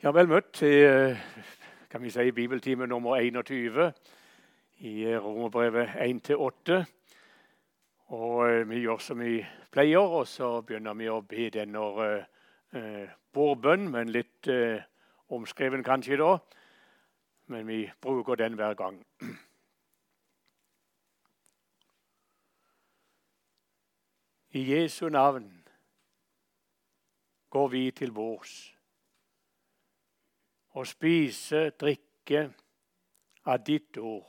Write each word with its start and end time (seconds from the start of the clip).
Ja, 0.00 0.14
vel 0.16 0.30
møtt 0.32 0.54
til 0.56 1.12
kan 1.92 2.00
vi 2.00 2.08
si, 2.08 2.30
bibeltime 2.32 2.86
nummer 2.88 3.18
21 3.20 3.92
i 4.88 5.16
Romerbrevet 5.16 5.88
1-8. 6.00 6.84
Og 8.16 8.48
eh, 8.48 8.68
vi 8.70 8.80
gjør 8.80 8.96
som 9.04 9.20
vi 9.20 9.46
pleier, 9.68 10.00
og 10.00 10.24
så 10.24 10.62
begynner 10.64 10.96
vi 10.96 11.08
å 11.12 11.20
be 11.20 11.50
denne 11.52 12.16
eh, 12.72 13.12
bordbønn, 13.36 13.90
men 13.92 14.08
litt 14.08 14.48
uh, 14.48 14.80
omskreven 15.36 15.84
kanskje 15.84 16.16
da. 16.16 16.38
Men 17.52 17.68
vi 17.68 17.92
bruker 18.00 18.34
den 18.40 18.56
hver 18.56 18.74
gang. 18.80 19.04
I 24.56 24.64
Jesu 24.72 25.08
navn 25.12 25.64
går 27.52 27.68
vi 27.68 27.90
til 27.90 28.12
bords 28.16 28.79
og 30.70 30.86
spise, 30.86 31.70
drikke 31.70 32.50
av 33.44 33.62
ditt 33.66 33.98
ord. 33.98 34.28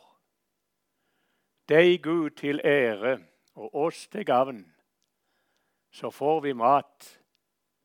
Deg, 1.69 2.01
Gud, 2.03 2.29
til 2.29 2.61
ære 2.63 3.19
og 3.55 3.75
oss 3.75 4.07
til 4.07 4.25
gavn, 4.25 4.63
så 5.91 6.09
får 6.09 6.39
vi 6.39 6.53
mat 6.53 7.19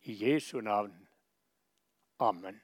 i 0.02 0.16
Jesu 0.24 0.60
navn. 0.60 1.08
Amen. 2.18 2.60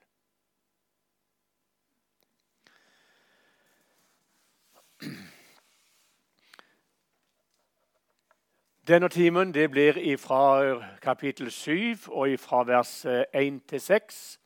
Denne 8.89 9.09
timen 9.09 9.55
det 9.55 9.71
blir 9.71 10.17
fra 10.19 10.79
kapittel 11.03 11.51
7 11.51 11.97
og 12.09 12.39
fra 12.39 12.63
vers 12.63 13.05
1 13.35 13.61
til 13.69 13.81
6. 13.81 14.42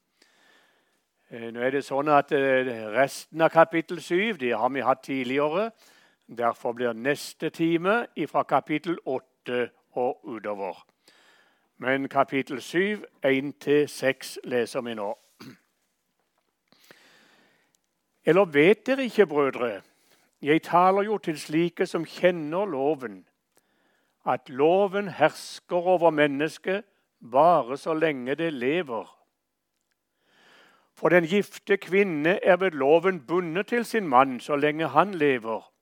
Eh, 1.30 1.48
nå 1.50 1.58
er 1.58 1.72
det 1.74 1.82
sånn 1.82 2.06
at 2.14 2.30
eh, 2.36 2.68
Resten 2.94 3.42
av 3.42 3.50
kapittel 3.50 3.98
7 3.98 4.36
det 4.38 4.52
har 4.54 4.70
vi 4.70 4.84
hatt 4.86 5.02
tidligere. 5.02 5.70
Derfor 6.26 6.76
blir 6.78 6.94
neste 6.94 7.50
time 7.50 8.04
fra 8.30 8.44
kapittel 8.46 8.98
8 9.02 9.64
og 9.98 10.20
utover. 10.22 10.84
Men 11.82 12.06
kapittel 12.08 12.62
7, 12.62 13.02
1-6, 13.26 14.38
leser 14.44 14.86
vi 14.86 14.94
nå. 14.94 15.08
Eller 18.26 18.44
vet 18.44 18.86
dere 18.86 19.04
ikke, 19.10 19.26
brødre, 19.26 19.82
jeg 20.42 20.62
taler 20.62 21.02
jo 21.02 21.18
til 21.18 21.38
slike 21.38 21.86
som 21.86 22.06
kjenner 22.06 22.66
loven, 22.66 23.24
at 24.26 24.48
loven 24.50 25.08
hersker 25.08 25.76
over 25.76 26.10
mennesket 26.10 26.84
bare 27.18 27.76
så 27.78 27.94
lenge 27.94 28.34
det 28.34 28.52
lever. 28.52 29.15
For 30.96 31.08
den 31.08 31.24
gifte 31.24 31.76
kvinne 31.76 32.44
er 32.44 32.56
ved 32.56 32.70
loven 32.70 33.20
bundet 33.26 33.66
til 33.66 33.84
sin 33.84 34.08
mann 34.08 34.40
så 34.40 34.56
lenge 34.56 34.88
han 34.88 35.14
lever. 35.14 35.72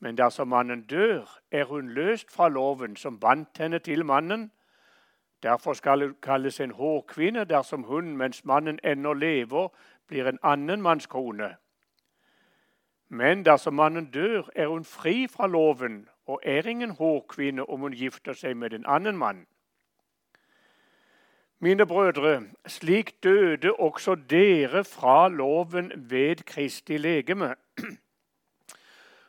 Men 0.00 0.18
dersom 0.18 0.48
mannen 0.48 0.82
dør, 0.82 1.38
er 1.50 1.64
hun 1.64 1.88
løst 1.88 2.32
fra 2.32 2.48
loven 2.48 2.96
som 2.96 3.20
bandt 3.20 3.58
henne 3.58 3.78
til 3.78 4.04
mannen. 4.04 4.52
Derfor 5.42 5.72
skal 5.72 6.00
hun 6.00 6.14
kalles 6.22 6.60
en 6.60 6.70
hårkvinne 6.70 7.44
dersom 7.44 7.82
hun, 7.82 8.16
mens 8.16 8.44
mannen 8.44 8.78
ennå 8.84 9.12
lever, 9.12 9.68
blir 10.06 10.28
en 10.28 10.38
annen 10.42 10.82
manns 10.82 11.06
kone. 11.06 11.56
Men 13.08 13.44
dersom 13.44 13.74
mannen 13.74 14.10
dør, 14.10 14.50
er 14.54 14.66
hun 14.66 14.84
fri 14.84 15.26
fra 15.28 15.46
loven 15.46 16.08
og 16.26 16.40
er 16.42 16.66
ingen 16.66 16.90
hårkvinne 16.90 17.70
om 17.70 17.80
hun 17.80 17.92
gifter 17.92 18.32
seg 18.32 18.56
med 18.56 18.72
en 18.72 18.86
annen 18.86 19.16
mann. 19.16 19.46
Mine 21.62 21.86
brødre, 21.86 22.42
slik 22.66 23.22
døde 23.22 23.72
også 23.72 24.14
dere 24.14 24.84
fra 24.84 25.28
loven 25.28 26.10
ved 26.10 26.36
Kristi 26.36 26.96
legeme, 26.96 27.54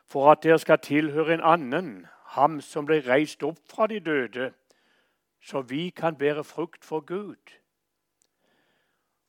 for 0.06 0.30
at 0.30 0.38
dere 0.42 0.58
skal 0.58 0.78
tilhøre 0.78 1.34
en 1.34 1.40
annen, 1.44 2.06
ham 2.26 2.60
som 2.60 2.88
ble 2.88 3.02
reist 3.08 3.42
opp 3.44 3.58
fra 3.68 3.86
de 3.86 4.00
døde, 4.00 4.52
så 5.42 5.60
vi 5.60 5.90
kan 5.90 6.16
bære 6.16 6.44
frukt 6.44 6.84
for 6.84 7.00
Gud. 7.00 7.52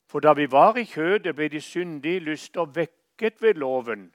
For 0.07 0.19
da 0.19 0.33
vi 0.33 0.51
var 0.51 0.79
i 0.79 0.88
kjødet, 0.88 1.35
ble 1.35 1.49
de 1.51 1.61
syndige 1.61 2.19
lyster 2.19 2.66
vekket 2.66 3.41
ved 3.41 3.53
loven, 3.53 4.13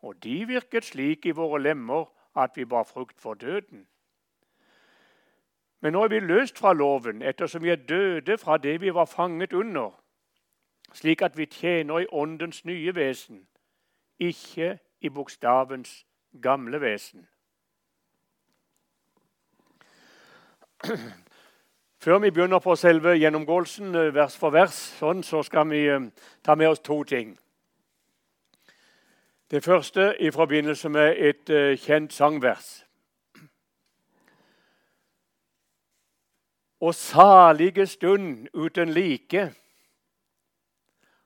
og 0.00 0.22
de 0.24 0.46
virket 0.46 0.84
slik 0.84 1.26
i 1.26 1.36
våre 1.36 1.60
lemmer 1.62 2.08
at 2.36 2.56
vi 2.56 2.64
bar 2.64 2.88
frukt 2.88 3.20
for 3.20 3.34
døden. 3.34 3.86
Men 5.82 5.92
nå 5.92 6.04
er 6.04 6.08
vi 6.08 6.20
løst 6.20 6.58
fra 6.58 6.72
loven 6.72 7.22
ettersom 7.22 7.62
vi 7.62 7.72
er 7.74 7.76
døde 7.88 8.38
fra 8.38 8.56
det 8.56 8.80
vi 8.80 8.94
var 8.94 9.04
fanget 9.10 9.52
under, 9.52 9.90
slik 10.94 11.22
at 11.22 11.36
vi 11.36 11.46
tjener 11.46 11.98
i 11.98 12.06
åndens 12.12 12.64
nye 12.64 12.94
vesen, 12.94 13.46
ikke 14.18 14.78
i 15.00 15.08
bokstavens 15.08 16.06
gamle 16.42 16.80
vesen. 16.80 17.26
Før 22.02 22.18
vi 22.18 22.30
begynner 22.30 22.58
på 22.58 22.76
selve 22.76 23.16
gjennomgåelsen 23.18 23.94
eh, 23.94 24.14
vers 24.14 24.36
for 24.38 24.50
vers, 24.50 24.74
sånn, 24.98 25.22
så 25.22 25.42
skal 25.46 25.68
vi 25.70 25.84
eh, 25.86 26.08
ta 26.42 26.54
med 26.58 26.72
oss 26.72 26.82
to 26.82 27.04
ting. 27.06 27.36
Det 29.50 29.62
første 29.64 30.08
i 30.18 30.30
forbindelse 30.34 30.88
med 30.88 31.14
et 31.18 31.50
eh, 31.50 31.78
kjent 31.78 32.12
sangvers. 32.12 32.82
Og 36.82 36.94
salige 36.94 37.86
stund 37.86 38.48
uten 38.54 38.88
like. 38.88 39.54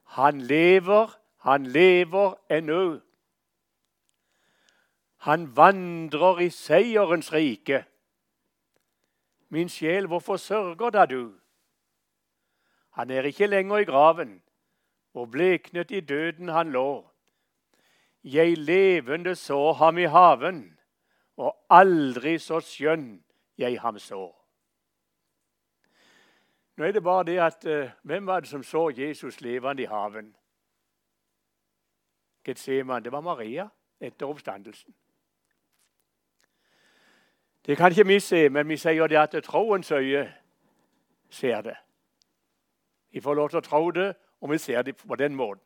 Han 0.02 0.40
lever, 0.40 1.18
han 1.36 1.66
lever 1.66 2.34
ennå. 2.50 3.00
Han 5.16 5.56
vandrer 5.56 6.38
i 6.38 6.50
seierens 6.50 7.32
rike. 7.32 7.84
Min 9.48 9.68
sjel, 9.68 10.06
hvorfor 10.06 10.36
sørger 10.36 10.90
da 10.90 11.06
du? 11.06 11.32
Han 12.90 13.10
er 13.10 13.22
ikke 13.22 13.46
lenger 13.46 13.78
i 13.78 13.84
graven, 13.84 14.42
og 15.14 15.30
bleknet 15.30 15.90
i 15.90 16.00
døden 16.00 16.48
han 16.48 16.70
lå. 16.72 17.10
Jeg 18.24 18.58
levende 18.58 19.34
så 19.34 19.72
ham 19.72 19.98
i 19.98 20.04
haven, 20.04 20.78
og 21.36 21.56
aldri 21.70 22.38
så 22.38 22.60
skjønn 22.60 23.24
jeg 23.58 23.80
ham 23.80 23.98
så. 23.98 24.45
Nå 26.76 26.84
er 26.84 26.92
det 26.92 27.02
bare 27.02 27.24
det 27.24 27.38
at 27.38 27.66
uh, 27.66 27.90
Hvem 28.02 28.26
var 28.26 28.40
det 28.40 28.48
som 28.48 28.62
så 28.62 28.88
Jesus 28.90 29.40
levende 29.40 29.82
i 29.82 29.86
haven? 29.86 30.36
Getseman, 32.46 33.04
det 33.04 33.12
var 33.12 33.20
Maria 33.20 33.68
etter 34.00 34.26
oppstandelsen. 34.26 34.94
Det 37.66 37.76
kan 37.76 37.90
ikke 37.90 38.06
vi 38.06 38.20
se, 38.20 38.48
men 38.48 38.68
vi 38.68 38.76
sier 38.76 39.06
det 39.06 39.16
at 39.16 39.44
troens 39.44 39.90
øye 39.90 40.34
ser 41.30 41.60
det. 41.60 41.76
Vi 43.10 43.20
får 43.20 43.34
lov 43.34 43.50
til 43.50 43.58
å 43.58 43.60
tro 43.66 43.90
det, 43.90 44.14
og 44.40 44.50
vi 44.50 44.58
ser 44.58 44.82
det 44.82 44.96
på 44.96 45.16
den 45.16 45.34
måten. 45.34 45.62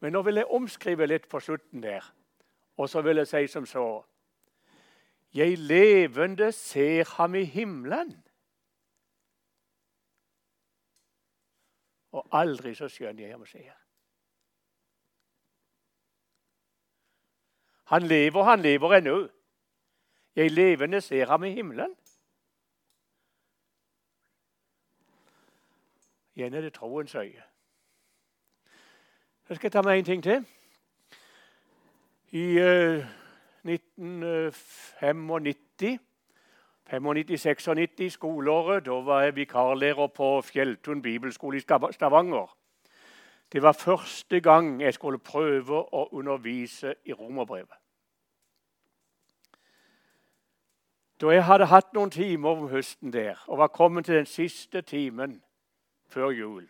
Men 0.00 0.12
nå 0.12 0.22
vil 0.22 0.36
jeg 0.36 0.46
omskrive 0.46 1.06
litt 1.06 1.28
på 1.28 1.40
slutten 1.40 1.82
der. 1.82 2.04
Og 2.76 2.88
så 2.88 3.02
vil 3.02 3.16
jeg 3.16 3.26
si 3.26 3.46
som 3.46 3.66
så 3.66 4.04
Jeg 5.34 5.58
levende 5.58 6.52
ser 6.52 7.04
ham 7.16 7.34
i 7.34 7.44
himmelen. 7.44 8.23
Og 12.14 12.28
aldri 12.32 12.74
så 12.78 12.86
skjønn 12.88 13.18
jeg 13.18 13.34
ham 13.34 13.46
ser. 13.46 13.74
Han 17.90 18.06
lever, 18.06 18.42
han 18.42 18.62
lever 18.62 18.98
ennå. 18.98 19.16
Jeg 20.36 20.50
levende 20.50 21.00
ser 21.00 21.26
ham 21.26 21.44
i 21.44 21.50
himmelen. 21.50 21.96
Igjen 26.34 26.54
er 26.54 26.60
det 26.60 26.74
troens 26.74 27.14
øye. 27.14 27.42
Jeg 29.48 29.56
skal 29.56 29.70
ta 29.70 29.82
med 29.82 29.98
en 29.98 30.04
ting 30.04 30.22
til. 30.22 30.46
I 32.30 32.58
uh, 32.58 33.04
1995 33.64 36.00
95-96 36.92 38.08
skoleåret. 38.08 38.86
Da 38.86 38.90
var 38.90 39.22
jeg 39.22 39.36
vikarlærer 39.36 40.06
på 40.06 40.40
Fjelltun 40.40 41.02
bibelskole 41.02 41.56
i 41.56 41.60
Stavanger. 41.92 42.56
Det 43.52 43.62
var 43.62 43.72
første 43.72 44.40
gang 44.40 44.82
jeg 44.82 44.94
skulle 44.94 45.18
prøve 45.18 45.94
å 45.94 46.08
undervise 46.12 46.94
i 47.04 47.12
romerbrevet. 47.12 47.78
Da 51.20 51.30
jeg 51.30 51.44
hadde 51.44 51.66
hatt 51.70 51.92
noen 51.94 52.10
timer 52.10 52.50
om 52.50 52.68
høsten 52.68 53.12
der 53.12 53.44
og 53.46 53.58
var 53.58 53.70
kommet 53.70 54.04
til 54.04 54.14
den 54.14 54.26
siste 54.26 54.82
timen 54.82 55.42
før 56.10 56.30
jul, 56.30 56.66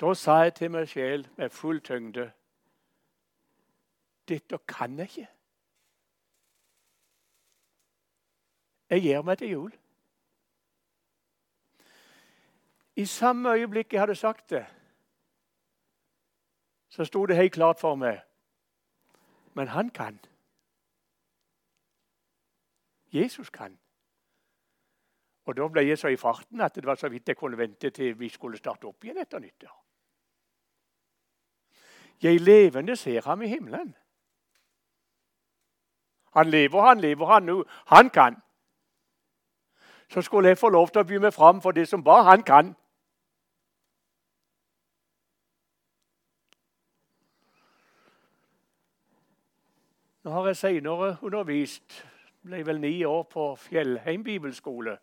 da 0.00 0.14
sa 0.14 0.40
jeg 0.44 0.54
til 0.54 0.70
meg 0.70 0.88
sjel 0.88 1.28
med 1.36 1.50
full 1.50 1.80
tyngde 1.80 2.30
Dette 4.28 4.58
kan 4.68 4.98
jeg 4.98 5.06
ikke. 5.06 5.35
Jeg 8.90 9.02
gir 9.02 9.22
meg 9.22 9.38
til 9.38 9.50
jul. 9.50 9.72
I 12.96 13.04
samme 13.04 13.52
øyeblikk 13.52 13.92
jeg 13.92 14.00
hadde 14.00 14.14
sagt 14.14 14.50
det, 14.50 14.66
så 16.88 17.04
sto 17.04 17.26
det 17.26 17.36
helt 17.36 17.52
klart 17.52 17.80
for 17.80 17.94
meg 17.94 18.22
Men 19.54 19.68
han 19.68 19.90
kan. 19.90 20.20
Jesus 23.12 23.50
kan. 23.50 23.78
Og 25.44 25.56
Da 25.56 25.68
ble 25.68 25.86
jeg 25.88 25.98
så 25.98 26.08
i 26.08 26.16
farten 26.16 26.60
at 26.60 26.74
det 26.74 26.86
var 26.86 26.94
så 26.94 27.08
vidt 27.08 27.28
jeg 27.28 27.36
kunne 27.36 27.58
vente 27.58 27.90
til 27.90 28.18
vi 28.18 28.28
skulle 28.28 28.58
starte 28.58 28.84
opp 28.84 29.04
igjen 29.04 29.18
etter 29.18 29.38
nyttår. 29.38 29.76
Jeg 32.22 32.40
levende 32.40 32.96
ser 32.96 33.22
ham 33.24 33.42
i 33.42 33.46
himmelen. 33.46 33.96
Han 36.36 36.50
lever, 36.50 36.80
han 36.82 37.00
lever, 37.00 37.26
han. 37.26 37.64
Han 37.86 38.10
kan. 38.10 38.42
Så 40.08 40.22
skulle 40.22 40.48
jeg 40.48 40.58
få 40.58 40.68
lov 40.68 40.88
til 40.88 41.00
å 41.02 41.08
by 41.08 41.18
meg 41.18 41.34
fram 41.34 41.60
for 41.60 41.70
det 41.76 41.88
som 41.88 42.04
bare 42.04 42.24
han 42.24 42.42
kan. 42.42 42.74
Nå 50.26 50.30
har 50.34 50.46
jeg 50.46 50.56
seinere 50.56 51.16
undervist 51.22 52.04
ble 52.46 52.62
vel 52.66 52.80
ni 52.80 53.04
år 53.04 53.22
på 53.30 53.54
Fjellheim 53.58 54.24
bibelskole 54.24 54.96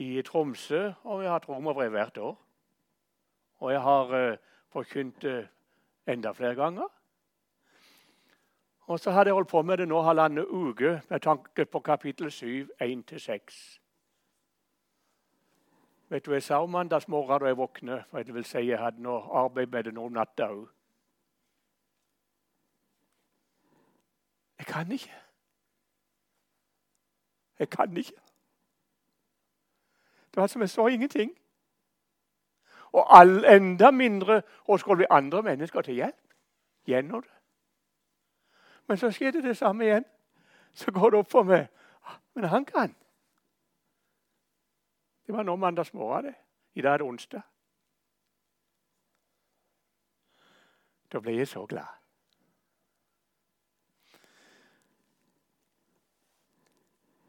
i 0.00 0.22
Tromsø, 0.22 0.92
og 1.04 1.22
jeg 1.22 1.30
har 1.30 1.38
hatt 1.38 1.48
romerbrev 1.48 1.90
hvert 1.90 2.18
år. 2.18 2.38
Og 3.60 3.72
jeg 3.72 3.80
har 3.80 4.14
uh, 4.32 4.36
forkynt 4.72 5.22
det 5.22 5.48
enda 6.08 6.32
flere 6.32 6.54
ganger. 6.54 6.88
Og 8.86 9.00
så 9.00 9.10
hadde 9.10 9.28
jeg 9.28 9.34
holdt 9.34 9.48
på 9.48 9.62
med 9.62 9.76
det 9.78 9.88
nå 9.88 10.00
halvannen 10.02 10.44
uke 10.44 11.00
med 11.08 11.20
tanke 11.20 11.64
på 11.64 11.80
kapittel 11.80 12.30
7, 12.30 12.68
1-6. 12.82 13.79
Vet 16.10 16.24
du 16.24 16.30
hva 16.30 16.40
jeg 16.40 16.42
sa 16.42 16.58
om 16.58 16.72
mandagsmorgen 16.74 17.40
da 17.40 17.46
jeg 17.46 17.56
våknet? 17.56 18.04
For 18.10 18.18
jeg 18.18 18.34
vil 18.34 18.44
si 18.44 18.64
jeg 18.66 18.78
hadde 18.78 19.02
noe 19.02 19.22
arbeid 19.44 19.70
med 19.70 19.84
det 19.86 19.94
nå 19.94 20.08
om 20.08 20.12
natta 20.12 20.48
òg. 20.50 20.64
Jeg 24.58 24.66
kan 24.66 24.92
ikke. 24.92 25.20
Jeg 27.58 27.70
kan 27.70 27.96
ikke. 27.96 28.18
Det 30.34 30.40
var 30.40 30.46
som 30.46 30.60
jeg 30.60 30.70
så 30.70 30.86
ingenting. 30.86 31.30
Og 32.92 33.18
all, 33.18 33.44
enda 33.44 33.90
mindre 33.90 34.42
å 34.66 34.76
skulle 34.78 35.04
bli 35.04 35.10
andre 35.10 35.42
mennesker 35.42 35.82
til 35.86 35.94
hjelp 35.94 36.34
gjennom 36.90 37.22
det. 37.22 37.36
Men 38.88 38.98
så 38.98 39.12
skjedde 39.14 39.42
det 39.42 39.56
samme 39.56 39.84
igjen. 39.84 40.04
Så 40.72 40.90
går 40.90 41.10
det 41.10 41.18
opp 41.18 41.30
for 41.30 41.46
meg. 41.46 41.68
Men 42.34 42.44
han 42.50 42.64
kan. 42.64 42.94
Det 45.30 45.36
var 45.36 45.42
nå 45.42 45.56
mandagsmorgen. 45.56 46.34
I 46.74 46.82
dag 46.82 46.92
er 46.92 46.96
det 46.96 47.06
onsdag. 47.06 47.40
Da 51.12 51.20
ble 51.20 51.36
jeg 51.36 51.48
så 51.48 51.66
glad. 51.66 51.86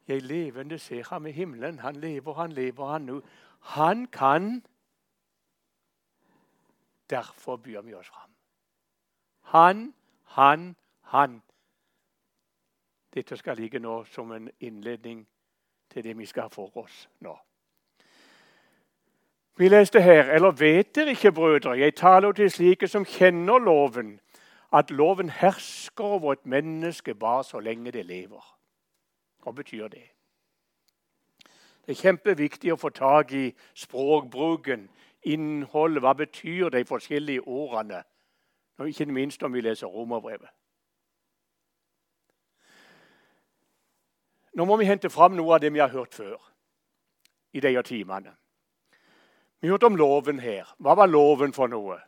Jeg 0.08 0.22
levende 0.22 0.80
ser 0.80 1.04
ham 1.10 1.26
i 1.26 1.32
himmelen. 1.32 1.80
Han 1.80 1.96
lever, 1.96 2.34
han 2.34 2.52
lever, 2.52 2.86
han 2.86 3.02
nå. 3.02 3.22
Han 3.60 4.08
kan. 4.08 4.66
Derfor 7.10 7.58
byr 7.58 7.82
vi 7.82 7.94
oss 7.94 8.08
fram. 8.08 8.34
Han, 9.42 9.94
han, 10.24 10.76
han. 11.02 11.42
Dette 13.14 13.38
skal 13.38 13.58
ligge 13.58 13.80
nå 13.80 14.04
som 14.04 14.32
en 14.32 14.50
innledning 14.60 15.28
til 15.90 16.04
det 16.04 16.18
vi 16.18 16.26
skal 16.26 16.42
ha 16.42 16.48
for 16.48 16.78
oss 16.78 17.10
nå. 17.20 17.38
Vi 19.58 19.68
leste 19.68 20.02
her, 20.02 20.24
eller 20.24 20.52
vet 20.52 20.96
dere 20.96 21.10
ikke, 21.10 21.32
brødre, 21.32 21.72
jeg 21.72 21.96
taler 21.96 22.32
til 22.32 22.52
slike 22.52 22.88
som 22.88 23.06
kjenner 23.06 23.60
loven, 23.60 24.20
at 24.74 24.92
loven 24.92 25.30
hersker 25.30 26.04
over 26.04 26.34
et 26.34 26.46
menneske 26.46 27.16
bare 27.16 27.44
så 27.44 27.60
lenge 27.60 27.92
det 27.92 28.06
lever. 28.06 28.58
Hva 29.44 29.52
betyr 29.52 29.88
det? 29.88 30.08
Det 31.86 31.98
er 31.98 32.02
kjempeviktig 32.02 32.72
å 32.74 32.80
få 32.80 32.90
tak 32.94 33.34
i 33.34 33.52
språkbruken, 33.74 34.88
innholdet. 35.24 36.02
Hva 36.02 36.14
betyr 36.14 36.70
de 36.70 36.86
forskjellige 36.86 37.48
ordene? 37.48 38.04
Ikke 38.86 39.06
minst 39.06 39.44
om 39.44 39.54
vi 39.54 39.62
leser 39.62 39.88
romerbrevet. 39.88 40.50
Nå 44.54 44.66
må 44.66 44.78
vi 44.78 44.86
hente 44.86 45.10
fram 45.10 45.36
noe 45.36 45.56
av 45.56 45.62
det 45.64 45.74
vi 45.74 45.80
har 45.80 45.92
hørt 45.92 46.14
før 46.14 46.38
i 47.54 47.60
de 47.60 47.72
timene. 47.84 48.36
Vi 49.62 49.68
hørte 49.68 49.86
om 49.86 49.96
loven 49.96 50.40
her. 50.40 50.66
Hva 50.78 50.96
var 50.98 51.10
loven 51.10 51.54
for 51.54 51.70
noe? 51.70 52.00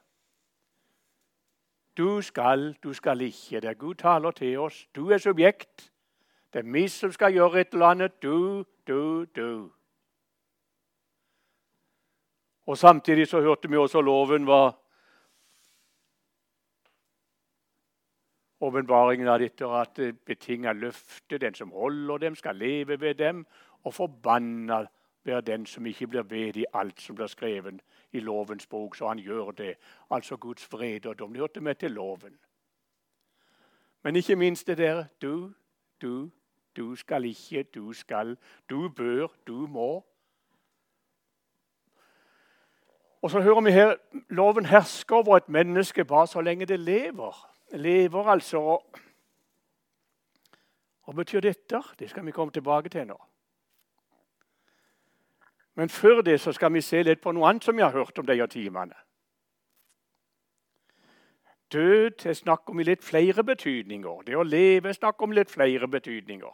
Du 1.98 2.22
skal, 2.22 2.74
du 2.84 2.94
skal 2.94 3.22
ikke. 3.22 3.62
Det 3.62 3.70
er 3.70 3.78
Gud 3.78 3.96
taler 3.96 4.32
til 4.32 4.60
oss. 4.60 4.88
Du 4.96 5.12
er 5.12 5.22
subjekt. 5.22 5.92
Det 6.54 6.64
er 6.64 6.72
vi 6.74 6.88
som 6.88 7.12
skal 7.12 7.34
gjøre 7.34 7.62
et 7.62 7.74
eller 7.74 7.86
annet. 7.86 8.16
Du, 8.24 8.66
du, 8.88 9.26
du. 9.36 9.70
Og 12.66 12.78
Samtidig 12.78 13.28
så 13.28 13.42
hørte 13.42 13.70
vi 13.70 13.78
også 13.78 14.02
loven 14.02 14.48
var 14.48 14.74
åpenbaringen 18.64 19.28
av 19.28 19.42
dette 19.44 19.68
at 19.68 19.96
det 20.00 20.20
betinger 20.26 20.74
løftet. 20.74 21.42
Den 21.42 21.54
som 21.54 21.72
holder 21.72 22.18
dem, 22.18 22.36
skal 22.36 22.56
leve 22.56 23.00
ved 23.02 23.16
dem. 23.16 23.46
Og 23.84 23.94
forbanna 23.94 24.86
være 25.24 25.42
den 25.42 25.66
som 25.66 25.86
ikke 25.86 26.08
blir 26.08 26.24
ved 26.24 26.58
i 26.58 26.66
alt 26.74 27.02
som 27.02 27.16
blir 27.16 27.28
skrevet 27.28 27.82
i 28.12 28.20
lovens 28.20 28.68
bok, 28.68 28.96
så 28.96 29.08
han 29.08 29.20
gjør 29.20 29.52
det. 29.52 29.76
Altså 30.12 30.38
Guds 30.38 30.66
fred 30.66 31.06
og 31.06 31.20
dom. 31.20 31.34
Det 31.34 31.40
hørte 31.40 31.62
med 31.62 31.76
til 31.76 31.92
loven. 31.92 32.40
Men 34.04 34.16
ikke 34.16 34.36
minst 34.36 34.68
det 34.68 34.78
der 34.78 35.06
du, 35.22 35.52
du, 36.02 36.30
du 36.76 36.96
skal 36.96 37.26
ikke, 37.26 37.64
du 37.64 37.94
skal, 37.94 38.38
du 38.70 38.90
bør, 38.90 39.28
du 39.48 39.68
må. 39.68 40.06
Og 43.22 43.32
så 43.32 43.42
hører 43.42 43.62
vi 43.62 43.72
her 43.72 43.96
loven 44.30 44.66
hersker 44.66 45.16
over 45.16 45.38
et 45.38 45.50
menneske 45.50 46.06
bare 46.06 46.28
så 46.28 46.42
lenge 46.42 46.66
det 46.66 46.80
lever. 46.80 47.50
Lever 47.72 48.28
altså 48.28 48.80
Hva 51.04 51.14
betyr 51.14 51.40
dette? 51.40 51.82
Det 52.00 52.10
skal 52.10 52.26
vi 52.26 52.32
komme 52.32 52.52
tilbake 52.52 52.90
til 52.90 53.08
nå. 53.08 53.18
Men 55.76 55.90
før 55.90 56.22
det 56.22 56.40
så 56.40 56.52
skal 56.52 56.74
vi 56.74 56.82
se 56.82 57.02
litt 57.04 57.22
på 57.22 57.32
noe 57.32 57.50
annet 57.50 57.64
som 57.64 57.76
vi 57.76 57.82
har 57.82 57.92
hørt 57.92 58.20
om 58.20 58.26
de 58.26 58.48
timene. 58.48 58.96
Død 61.74 62.26
er 62.26 62.34
snakk 62.34 62.70
om 62.70 62.80
i 62.80 62.84
litt 62.84 63.04
flere 63.04 63.44
betydninger. 63.44 64.22
Det 64.22 64.36
å 64.38 64.44
leve 64.44 64.90
er 64.90 64.94
snakk 64.94 65.22
om 65.22 65.32
litt 65.32 65.50
flere 65.50 65.88
betydninger. 65.88 66.54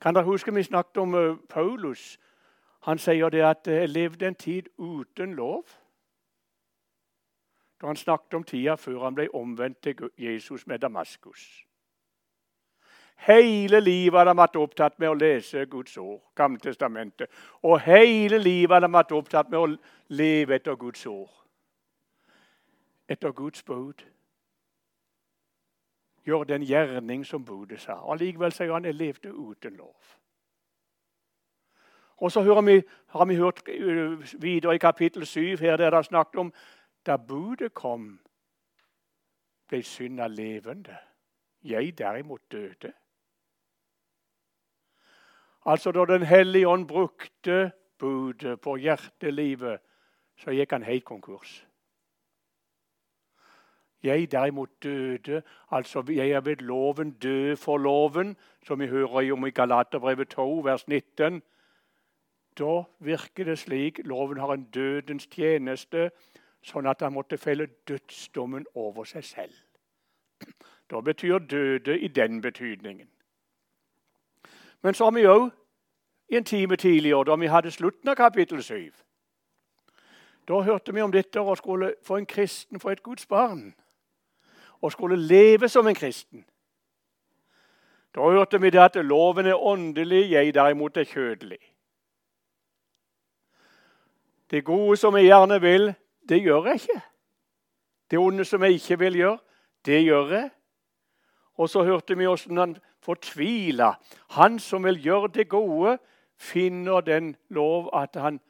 Kan 0.00 0.14
dere 0.14 0.28
huske 0.28 0.54
vi 0.54 0.62
snakket 0.62 0.96
om 1.02 1.14
uh, 1.14 1.36
Paulus? 1.48 2.18
Han 2.86 2.98
sier 2.98 3.28
det 3.28 3.42
at 3.42 3.66
jeg 3.66 3.88
levde 3.88 4.26
en 4.26 4.34
tid 4.34 4.68
uten 4.78 5.34
lov. 5.34 5.64
Da 7.80 7.86
han 7.86 7.96
snakket 7.96 8.34
om 8.34 8.44
tida 8.44 8.76
før 8.76 9.02
han 9.04 9.14
ble 9.14 9.26
omvendt 9.34 9.82
til 9.82 10.10
Jesus 10.18 10.66
med 10.66 10.78
Damaskus. 10.78 11.65
Hele 13.16 13.80
livet 13.80 14.18
hadde 14.18 14.30
han 14.30 14.38
vært 14.38 14.58
opptatt 14.60 14.98
med 14.98 15.08
å 15.08 15.16
lese 15.18 15.64
Guds 15.66 15.96
ord, 15.98 16.20
Gammeltestamentet. 16.34 17.30
Og 17.62 17.80
hele 17.80 18.38
livet 18.38 18.74
hadde 18.74 18.90
han 18.90 18.98
vært 18.98 19.14
opptatt 19.16 19.48
med 19.50 19.58
å 19.58 19.70
leve 20.08 20.54
etter 20.54 20.76
Guds 20.76 21.06
ord. 21.06 21.32
Etter 23.08 23.32
Guds 23.32 23.62
bud 23.62 24.04
gjør 26.26 26.44
den 26.44 26.62
gjerning 26.62 27.24
som 27.24 27.44
budet 27.44 27.80
sa. 27.80 28.00
Allikevel 28.12 28.52
sier 28.52 28.72
han 28.74 28.84
jeg 28.84 28.98
levde 28.98 29.32
uten 29.32 29.76
lov. 29.78 30.16
Og 32.16 32.32
så 32.32 32.42
vi, 32.42 32.82
har 33.06 33.24
vi 33.24 33.34
hørt 33.36 33.68
øh, 33.68 34.42
videre 34.42 34.74
i 34.74 34.78
kapittel 34.78 35.26
7 35.26 35.56
her 35.60 35.76
der 35.76 35.90
det 35.90 35.98
er 35.98 36.02
snakket 36.02 36.40
om 36.40 36.52
da 37.06 37.16
budet 37.16 37.74
kom, 37.74 38.18
ble 39.68 39.82
synda 39.82 40.26
levende. 40.26 40.96
Jeg 41.62 41.98
derimot 41.98 42.40
døde. 42.52 42.92
Altså 45.66 45.92
Da 45.92 46.04
Den 46.04 46.22
hellige 46.22 46.68
ånd 46.68 46.88
brukte 46.88 47.72
budet 47.98 48.60
på 48.60 48.76
hjertelivet, 48.76 49.78
så 50.36 50.50
gikk 50.50 50.72
han 50.72 50.82
helt 50.82 51.04
konkurs. 51.04 51.66
Jeg 54.02 54.32
derimot 54.32 54.82
døde, 54.82 55.42
altså 55.70 56.04
jeg 56.08 56.30
er 56.30 56.40
ved 56.40 56.56
loven 56.56 57.10
død 57.10 57.56
for 57.56 57.78
loven, 57.78 58.36
som 58.66 58.80
vi 58.80 58.86
hører 58.86 59.32
om 59.32 59.46
i 59.46 59.50
Galaterbrevet 59.50 60.28
2, 60.28 60.60
vers 60.64 60.88
19. 60.88 61.42
Da 62.58 62.82
virker 62.98 63.44
det 63.44 63.58
slik 63.58 64.00
loven 64.04 64.38
har 64.38 64.52
en 64.52 64.64
dødens 64.64 65.26
tjeneste, 65.26 66.10
sånn 66.62 66.86
at 66.86 67.02
han 67.02 67.12
måtte 67.12 67.38
felle 67.38 67.66
dødsdommen 67.88 68.66
over 68.74 69.04
seg 69.04 69.24
selv. 69.24 69.54
Da 70.90 71.00
betyr 71.00 71.38
døde 71.38 71.98
i 71.98 72.08
den 72.08 72.40
betydningen. 72.40 73.15
Men 74.82 74.94
så 74.94 75.04
har 75.04 75.10
vi 75.10 75.26
òg 75.26 75.50
en 76.28 76.44
time 76.44 76.76
tidligere, 76.76 77.24
da 77.24 77.36
vi 77.36 77.46
hadde 77.46 77.70
slutten 77.70 78.08
av 78.08 78.14
kapittel 78.14 78.62
7. 78.62 78.90
Da 80.48 80.60
hørte 80.60 80.94
vi 80.94 81.02
om 81.02 81.12
dette 81.12 81.40
å 81.40 81.54
skulle 81.58 81.94
få 82.06 82.20
en 82.20 82.26
kristen 82.26 82.80
få 82.80 82.94
et 82.94 83.02
Guds 83.02 83.26
barn. 83.26 83.74
Og 84.80 84.92
skulle 84.92 85.16
leve 85.16 85.68
som 85.68 85.86
en 85.86 85.94
kristen. 85.94 86.44
Da 88.14 88.20
hørte 88.20 88.60
vi 88.60 88.70
det 88.70 88.80
at 88.80 88.96
loven 88.96 89.46
er 89.46 89.58
åndelig, 89.58 90.30
jeg 90.30 90.54
derimot 90.54 90.96
er 90.96 91.04
kjødelig. 91.04 91.58
Det 94.50 94.64
gode 94.64 94.96
som 94.96 95.16
jeg 95.16 95.26
gjerne 95.26 95.60
vil, 95.60 95.94
det 96.28 96.42
gjør 96.42 96.66
jeg 96.66 96.74
ikke. 96.74 97.00
Det 98.10 98.18
onde 98.18 98.44
som 98.44 98.62
jeg 98.62 98.78
ikke 98.78 98.98
vil 98.98 99.16
gjøre, 99.16 99.38
det 99.86 100.04
gjør 100.04 100.30
jeg. 100.30 100.50
Og 101.54 101.68
så 101.68 101.82
hørte 101.84 102.16
vi 102.16 102.26
åssen 102.26 102.58
han 102.58 102.76
fortvila. 103.06 103.92
Han 104.36 104.58
som 104.58 104.84
vil 104.84 104.98
gjøre 105.02 105.30
det 105.38 105.48
gode, 105.48 105.98
finner 106.36 107.00
den 107.00 107.36
lov 107.48 107.90
at 107.96 108.18
han, 108.20 108.40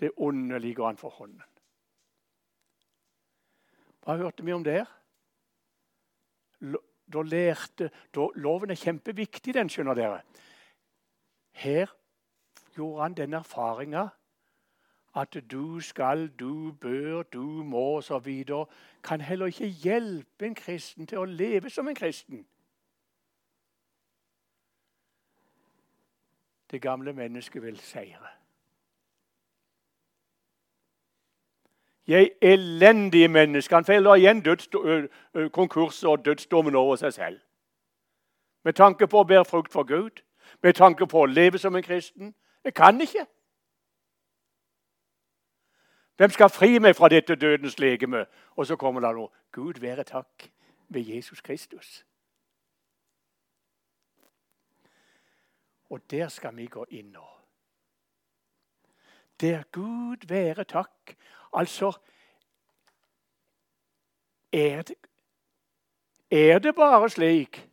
det 0.00 0.12
onde 0.16 0.58
ligger 0.58 0.86
han 0.86 1.00
for 1.00 1.08
hånden. 1.08 1.42
Hva 4.02 4.16
hørte 4.18 4.44
vi 4.44 4.52
om 4.52 4.64
det? 4.66 4.82
Da 7.12 7.22
lærte, 7.22 7.90
da, 8.14 8.26
Loven 8.34 8.70
er 8.70 8.78
kjempeviktig, 8.78 9.54
den, 9.54 9.70
skjønner 9.70 9.98
dere. 9.98 10.22
Her 11.52 11.90
gjorde 12.74 13.02
han 13.02 13.14
den 13.14 13.34
erfaringa 13.38 14.08
at 15.14 15.36
du 15.50 15.80
skal, 15.80 16.28
du 16.28 16.72
bør, 16.80 17.22
du 17.22 17.42
må 17.42 17.96
osv. 17.96 18.44
kan 19.04 19.20
heller 19.20 19.46
ikke 19.46 19.66
hjelpe 19.66 20.46
en 20.46 20.54
kristen 20.54 21.06
til 21.06 21.18
å 21.18 21.24
leve 21.24 21.70
som 21.70 21.88
en 21.88 21.94
kristen. 21.94 22.46
Det 26.72 26.82
gamle 26.82 27.12
mennesket 27.12 27.62
vil 27.62 27.78
seire. 27.78 28.26
Jeg 32.06 32.30
elendige 32.42 33.28
menneske. 33.28 33.74
Han 33.74 33.84
feller 33.84 34.14
igjen 34.14 34.44
konkurser 35.52 36.08
og 36.08 36.24
dødsdommen 36.24 36.74
over 36.74 36.96
seg 36.96 37.12
selv. 37.12 37.40
Med 38.64 38.72
tanke 38.72 39.06
på 39.06 39.20
å 39.20 39.26
bære 39.26 39.44
frukt 39.44 39.72
for 39.72 39.82
Gud, 39.82 40.22
med 40.62 40.74
tanke 40.74 41.06
på 41.06 41.22
å 41.22 41.26
leve 41.26 41.58
som 41.58 41.76
en 41.76 41.82
kristen. 41.82 42.34
Jeg 42.64 42.74
kan 42.74 43.00
ikke. 43.00 43.26
Hvem 46.16 46.30
skal 46.30 46.50
fri 46.50 46.78
meg 46.78 46.96
fra 46.96 47.08
dette 47.08 47.36
dødens 47.36 47.78
legeme? 47.78 48.26
Og 48.56 48.66
så 48.66 48.76
kommer 48.76 49.00
det 49.00 49.14
noe. 49.14 49.28
Gud 49.52 49.80
være 49.80 50.04
takk 50.04 50.50
ved 50.88 51.02
Jesus 51.02 51.40
Kristus. 51.40 52.04
Og 55.92 56.00
der 56.10 56.28
skal 56.32 56.56
vi 56.56 56.66
gå 56.72 56.86
inn 56.90 57.10
nå. 57.12 57.26
Der 59.40 59.62
Gud 59.72 60.26
være 60.28 60.64
takk. 60.64 61.16
Altså 61.52 61.92
er 64.52 64.82
det, 64.82 64.96
er 66.30 66.58
det 66.58 66.74
bare 66.74 67.10
slik 67.10 67.68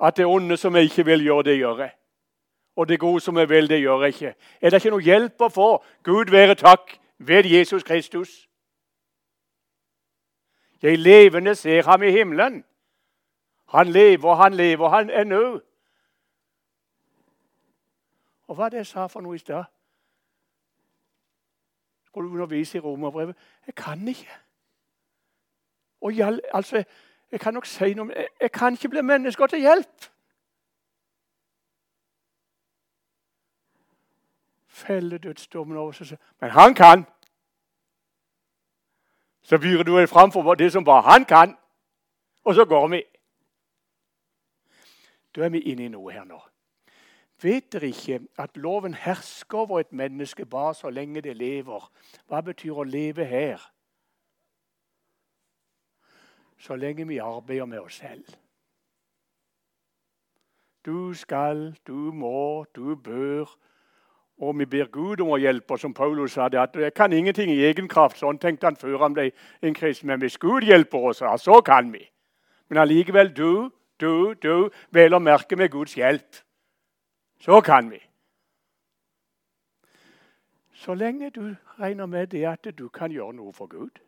at 0.00 0.16
det 0.16 0.26
onde 0.26 0.56
som 0.56 0.76
jeg 0.76 0.84
ikke 0.84 1.04
vil 1.04 1.22
gjøre, 1.24 1.42
det 1.42 1.58
gjør 1.58 1.78
jeg? 1.78 1.92
og 2.76 2.88
det 2.88 3.00
gode 3.00 3.20
som 3.20 3.38
jeg 3.38 3.48
vil, 3.48 3.68
det 3.68 3.80
gjør 3.80 4.00
jeg 4.00 4.08
ikke. 4.08 4.34
Er 4.60 4.70
det 4.70 4.76
ikke 4.76 4.90
noe 4.92 5.04
hjelp 5.04 5.40
å 5.40 5.48
få? 5.48 5.68
Gud 6.04 6.30
være 6.30 6.54
takk 6.60 6.98
ved 7.18 7.48
Jesus 7.48 7.82
Kristus. 7.82 8.48
Jeg 10.82 10.98
levende 10.98 11.54
ser 11.54 11.88
ham 11.88 12.02
i 12.02 12.10
himmelen. 12.12 12.64
Han 13.72 13.88
lever, 13.88 14.34
han 14.34 14.54
lever, 14.54 14.88
han 14.88 15.10
er 15.10 15.24
nå. 15.24 15.60
Og 18.46 18.54
hva 18.54 18.68
det 18.68 18.76
jeg 18.82 18.86
sa 18.86 19.06
for 19.06 19.20
noe 19.20 19.34
i 19.34 19.38
stad? 19.38 19.64
Skulle 22.06 22.30
undervise 22.30 22.78
i 22.78 22.80
romerbrevet? 22.80 23.36
Jeg 23.66 23.74
kan 23.74 24.08
ikke. 24.08 24.30
Og 26.00 26.16
jeg, 26.16 26.40
altså, 26.54 26.84
jeg 27.32 27.40
kan 27.40 27.54
nok 27.54 27.66
si 27.66 27.94
noe, 27.94 28.12
jeg, 28.14 28.28
jeg 28.40 28.52
kan 28.52 28.72
ikke 28.72 28.88
bli 28.88 29.02
mennesker 29.02 29.46
til 29.46 29.60
hjelp. 29.60 30.10
felle 34.76 35.18
dødsdommen 35.18 35.76
over 35.76 35.92
seg. 35.92 36.18
Men 36.40 36.50
han 36.50 36.74
kan! 36.74 37.04
Så 39.42 39.58
byr 39.58 39.82
du 39.82 39.96
deg 39.96 40.08
fram 40.08 40.32
for 40.32 40.54
det 40.54 40.72
som 40.72 40.84
bare 40.84 41.02
han 41.02 41.24
kan, 41.24 41.56
og 42.44 42.54
så 42.54 42.64
går 42.64 42.88
vi. 42.88 43.02
Da 45.36 45.44
er 45.44 45.48
vi 45.48 45.60
inne 45.60 45.84
i 45.84 45.88
noe 45.88 46.12
her 46.12 46.24
nå. 46.24 46.40
Vet 47.42 47.72
dere 47.72 47.86
ikke 47.86 48.20
at 48.38 48.56
loven 48.56 48.94
hersker 48.94 49.58
over 49.58 49.80
et 49.80 49.92
menneske 49.92 50.46
bare 50.46 50.74
så 50.74 50.90
lenge 50.90 51.20
det 51.20 51.36
lever? 51.36 51.90
Hva 52.28 52.40
betyr 52.40 52.80
å 52.80 52.86
leve 52.88 53.24
her? 53.24 53.60
Så 56.58 56.76
lenge 56.76 57.04
vi 57.06 57.18
arbeider 57.20 57.68
med 57.68 57.80
oss 57.80 58.00
selv. 58.00 58.24
Du 60.86 61.14
skal, 61.14 61.76
du 61.86 62.12
må, 62.14 62.64
du 62.76 62.94
bør, 62.94 63.50
og 64.38 64.58
vi 64.58 64.64
ber 64.64 64.88
Gud 64.92 65.20
om 65.20 65.32
å 65.34 65.40
hjelpe 65.40 65.76
som 65.80 65.94
Paulus 65.94 66.32
sa. 66.32 66.48
det, 66.48 66.58
at 66.58 66.76
Jeg 66.76 66.94
kan 66.94 67.12
ingenting 67.12 67.50
i 67.50 67.64
egen 67.64 67.88
kraft. 67.88 68.18
Sånn 68.18 68.38
tenkte 68.38 68.66
han 68.66 68.76
før 68.76 68.98
han 68.98 69.14
ble 69.14 69.30
en 69.62 69.74
kristen. 69.74 70.06
Men 70.06 70.20
hvis 70.20 70.38
Gud 70.38 70.62
hjelper 70.62 70.98
oss, 70.98 71.22
så 71.42 71.60
kan 71.60 71.92
vi. 71.92 72.04
Men 72.68 72.78
allikevel 72.78 73.32
du, 73.36 73.70
du, 74.00 74.34
du, 74.42 74.70
vel 74.90 75.14
å 75.14 75.18
merke 75.18 75.56
med 75.56 75.70
Guds 75.70 75.96
hjelp. 75.96 76.45
Så 77.38 77.60
kan 77.60 77.90
vi. 77.90 78.00
Så 80.72 80.94
lenge 80.94 81.30
du 81.30 81.56
regner 81.78 82.06
med 82.06 82.26
det 82.26 82.44
at 82.44 82.78
du 82.78 82.88
kan 82.88 83.10
gjøre 83.10 83.32
noe 83.32 83.52
for 83.52 83.66
Gud, 83.66 84.02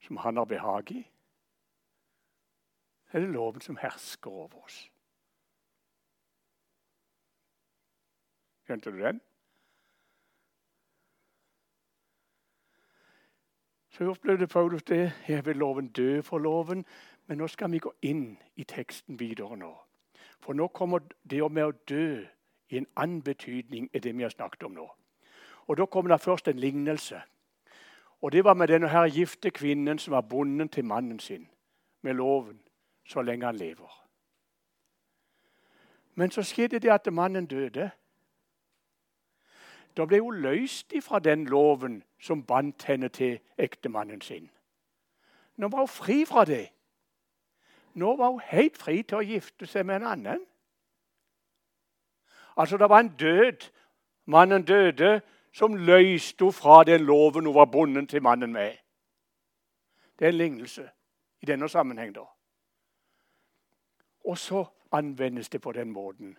som 0.00 0.16
han 0.16 0.36
har 0.36 0.44
behag 0.44 0.90
i, 0.90 1.04
er 3.12 3.20
det 3.20 3.30
loven 3.30 3.60
som 3.60 3.76
hersker 3.76 4.30
over 4.30 4.64
oss. 4.64 4.90
Skjønte 8.66 8.90
du 8.90 8.98
den? 8.98 9.20
Så 13.94 14.10
opplevde 14.10 14.46
Paulus 14.46 14.82
det. 14.82 15.12
Jeg 15.28 15.46
vil 15.46 15.56
loven 15.56 15.88
dø 15.88 16.20
for 16.20 16.38
loven. 16.38 16.84
Men 17.26 17.38
nå 17.38 17.46
skal 17.46 17.70
vi 17.70 17.78
gå 17.78 17.92
inn 18.02 18.38
i 18.56 18.64
teksten 18.64 19.20
videre 19.20 19.56
nå. 19.56 19.70
For 20.44 20.52
nå 20.52 20.68
kommer 20.68 21.00
det 21.30 21.52
med 21.52 21.64
å 21.64 21.72
dø 21.88 22.24
i 22.68 22.76
en 22.76 22.86
annen 22.96 23.22
betydning 23.22 23.88
enn 23.92 24.02
det 24.02 24.12
vi 24.12 24.22
har 24.22 24.32
snakket 24.32 24.66
om 24.68 24.74
nå. 24.76 24.84
Og 25.66 25.76
Da 25.76 25.86
kommer 25.86 26.10
det 26.10 26.20
først 26.20 26.48
en 26.48 26.58
lignelse. 26.58 27.22
Og 28.20 28.32
Det 28.32 28.44
var 28.44 28.54
med 28.54 28.68
denne 28.68 28.88
her 28.88 29.06
gifte 29.06 29.50
kvinnen 29.50 29.98
som 29.98 30.12
var 30.12 30.20
bonden 30.20 30.68
til 30.68 30.84
mannen 30.84 31.18
sin 31.18 31.48
med 32.02 32.14
loven 32.14 32.60
så 33.04 33.22
lenge 33.22 33.46
han 33.46 33.56
lever. 33.56 34.04
Men 36.14 36.30
så 36.30 36.42
skjedde 36.42 36.78
det 36.78 36.90
at 36.90 37.12
mannen 37.12 37.46
døde. 37.46 37.90
Da 39.96 40.04
ble 40.04 40.20
hun 40.20 40.40
løst 40.42 40.92
ifra 40.92 41.18
den 41.18 41.44
loven 41.44 42.02
som 42.18 42.42
bandt 42.42 42.84
henne 42.84 43.08
til 43.08 43.38
ektemannen 43.58 44.20
sin. 44.20 44.50
Nå 45.56 45.68
var 45.68 45.78
hun 45.78 45.88
fri 45.88 46.24
fra 46.24 46.44
det. 46.44 46.73
Nå 47.94 48.16
var 48.16 48.30
hun 48.30 48.40
helt 48.40 48.76
fri 48.78 49.02
til 49.02 49.20
å 49.20 49.26
gifte 49.26 49.66
seg 49.66 49.86
med 49.86 50.02
en 50.02 50.06
annen. 50.10 50.44
Altså, 52.56 52.76
det 52.76 52.88
var 52.90 53.00
en 53.00 53.14
død. 53.18 53.68
Mannen 54.26 54.64
døde, 54.64 55.20
som 55.52 55.74
løste 55.74 56.44
henne 56.44 56.52
fra 56.52 56.82
den 56.84 57.04
loven 57.06 57.46
hun 57.46 57.54
var 57.54 57.70
bundet 57.70 58.08
til 58.10 58.22
mannen 58.22 58.52
med. 58.52 58.78
Det 60.18 60.26
er 60.26 60.32
en 60.32 60.38
lignelse 60.38 60.88
i 61.42 61.46
denne 61.46 61.68
sammenheng. 61.68 62.14
da. 62.14 62.24
Og 64.24 64.38
så 64.38 64.64
anvendes 64.92 65.48
det 65.48 65.60
på 65.60 65.72
den 65.72 65.90
måten. 65.90 66.38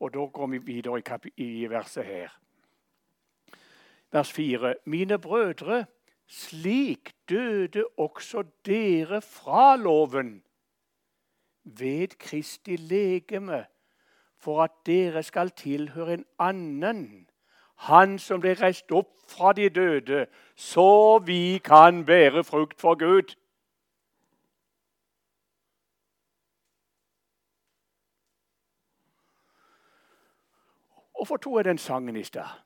Og 0.00 0.14
da 0.14 0.26
går 0.26 0.46
vi 0.46 0.58
videre 0.58 0.98
i, 0.98 1.32
i 1.36 1.66
verset 1.70 2.04
her 2.04 2.38
vers 4.12 4.32
4. 4.32 4.74
Mine 4.84 5.18
brødre, 5.18 5.86
slik 6.26 7.14
døde 7.28 7.84
også 7.96 8.44
dere 8.66 9.22
fra 9.22 9.76
loven 9.76 10.42
ved 11.64 12.08
Kristi 12.18 12.76
legeme, 12.76 13.66
for 14.38 14.62
at 14.62 14.70
dere 14.86 15.22
skal 15.22 15.50
tilhøre 15.50 16.14
en 16.14 16.24
annen, 16.38 17.28
han 17.76 18.18
som 18.18 18.40
ble 18.40 18.54
reist 18.54 18.92
opp 18.92 19.10
fra 19.28 19.52
de 19.52 19.68
døde, 19.68 20.26
så 20.56 21.18
vi 21.18 21.58
kan 21.58 22.04
bære 22.06 22.44
frukt 22.44 22.80
for 22.80 22.94
Gud. 22.94 23.34
Hvorfor 31.16 31.36
tok 31.36 31.56
jeg 31.56 31.64
den 31.64 31.78
sangen 31.78 32.16
i 32.16 32.24
stad? 32.24 32.62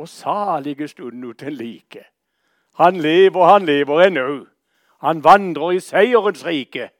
og 0.00 0.08
salige 0.08 0.88
stunden 0.88 1.24
uten 1.24 1.52
like. 1.52 2.04
Han 2.74 2.96
lever, 2.96 3.46
han 3.46 3.64
lever 3.66 4.02
ennå. 4.02 4.46
Han 5.00 5.24
vandrer 5.24 5.70
i 5.70 5.80
seierens 5.80 6.46
rike. 6.46 6.90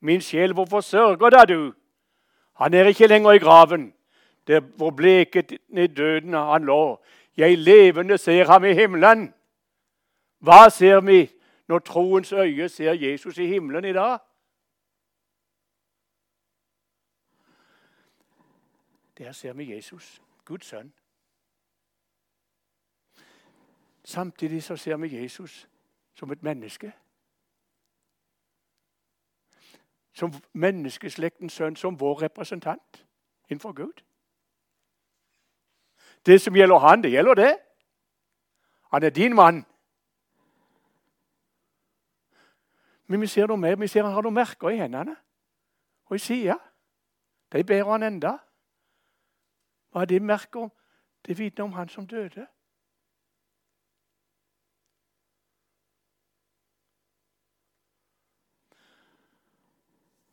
Min 0.00 0.20
sjel, 0.20 0.52
hvorfor 0.52 0.80
sørger 0.80 1.30
da 1.30 1.44
du? 1.44 1.74
Han 2.56 2.74
er 2.74 2.84
ikke 2.84 3.06
lenger 3.06 3.32
i 3.32 3.38
graven. 3.38 3.94
der 4.46 4.60
hvor 4.60 4.90
bleket 4.90 5.52
i 5.68 5.86
døden 5.86 6.32
han 6.32 6.64
lå. 6.64 7.04
Jeg 7.36 7.58
levende 7.58 8.18
ser 8.18 8.46
ham 8.46 8.64
i 8.64 8.72
himmelen. 8.72 9.34
Hva 10.38 10.68
ser 10.70 11.00
vi 11.00 11.30
når 11.68 11.78
troens 11.78 12.32
øye 12.32 12.68
ser 12.68 12.92
Jesus 12.92 13.38
i 13.38 13.46
himmelen 13.46 13.84
i 13.84 13.92
dag? 13.92 14.18
Der 19.18 19.32
ser 19.32 19.52
vi 19.52 19.74
Jesus, 19.74 20.22
Guds 20.44 20.66
sønn. 20.66 20.92
Samtidig 24.04 24.62
så 24.62 24.76
ser 24.76 24.96
vi 24.96 25.22
Jesus 25.22 25.68
som 26.14 26.32
et 26.32 26.42
menneske. 26.42 26.92
Som 30.20 30.34
menneskeslektens 30.52 31.52
sønn, 31.56 31.76
som 31.76 31.96
vår 32.00 32.22
representant 32.22 33.04
innenfor 33.48 33.72
Gud. 33.72 34.02
Det 36.26 36.40
som 36.40 36.56
gjelder 36.56 36.78
han, 36.78 37.02
det 37.02 37.10
gjelder 37.10 37.34
det. 37.34 37.52
Han 38.92 39.02
er 39.02 39.10
din 39.10 39.34
mann. 39.34 39.64
Men 43.06 43.20
vi 43.20 43.26
ser 43.26 43.48
noe 43.48 43.56
mer. 43.56 43.78
Vi 43.80 43.88
ser 43.88 44.04
han 44.04 44.12
har 44.12 44.22
noen 44.22 44.36
merker 44.36 44.68
i 44.68 44.82
hendene 44.82 45.16
og 46.10 46.18
i 46.18 46.22
sida. 46.22 46.58
De 47.52 47.64
bærer 47.64 47.88
han 47.90 48.02
enda. 48.02 48.36
Hva 49.90 50.04
er 50.04 50.10
det 50.12 50.22
merker? 50.22 50.68
Det 51.26 51.38
vitner 51.38 51.64
om 51.64 51.72
han 51.72 51.88
som 51.88 52.06
døde. 52.06 52.46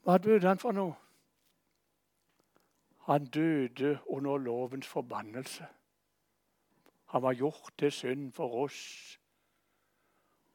Hva 0.08 0.18
døde 0.18 0.48
han 0.48 0.60
for 0.60 0.72
noe? 0.72 0.94
Han 3.10 3.26
døde 3.26 3.98
under 4.06 4.38
lovens 4.38 4.88
forbannelse. 4.88 5.68
Han 7.12 7.22
var 7.22 7.34
gjort 7.34 7.74
til 7.78 7.92
synd 7.92 8.32
for 8.32 8.56
oss. 8.64 9.20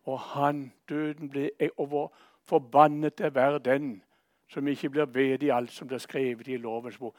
Og 0.03 0.21
han, 0.21 0.73
døden, 0.89 1.29
ble 1.29 1.51
over 1.77 2.09
forbannet 2.43 3.15
til 3.15 3.31
hver 3.31 3.59
den 3.59 4.03
som 4.49 4.67
ikke 4.69 4.91
blir 4.91 5.05
ved 5.05 5.43
i 5.43 5.53
alt 5.53 5.73
som 5.73 5.93
er 5.93 5.99
skrevet 5.99 6.49
i 6.49 6.57
lovens 6.57 6.99
bok. 6.99 7.17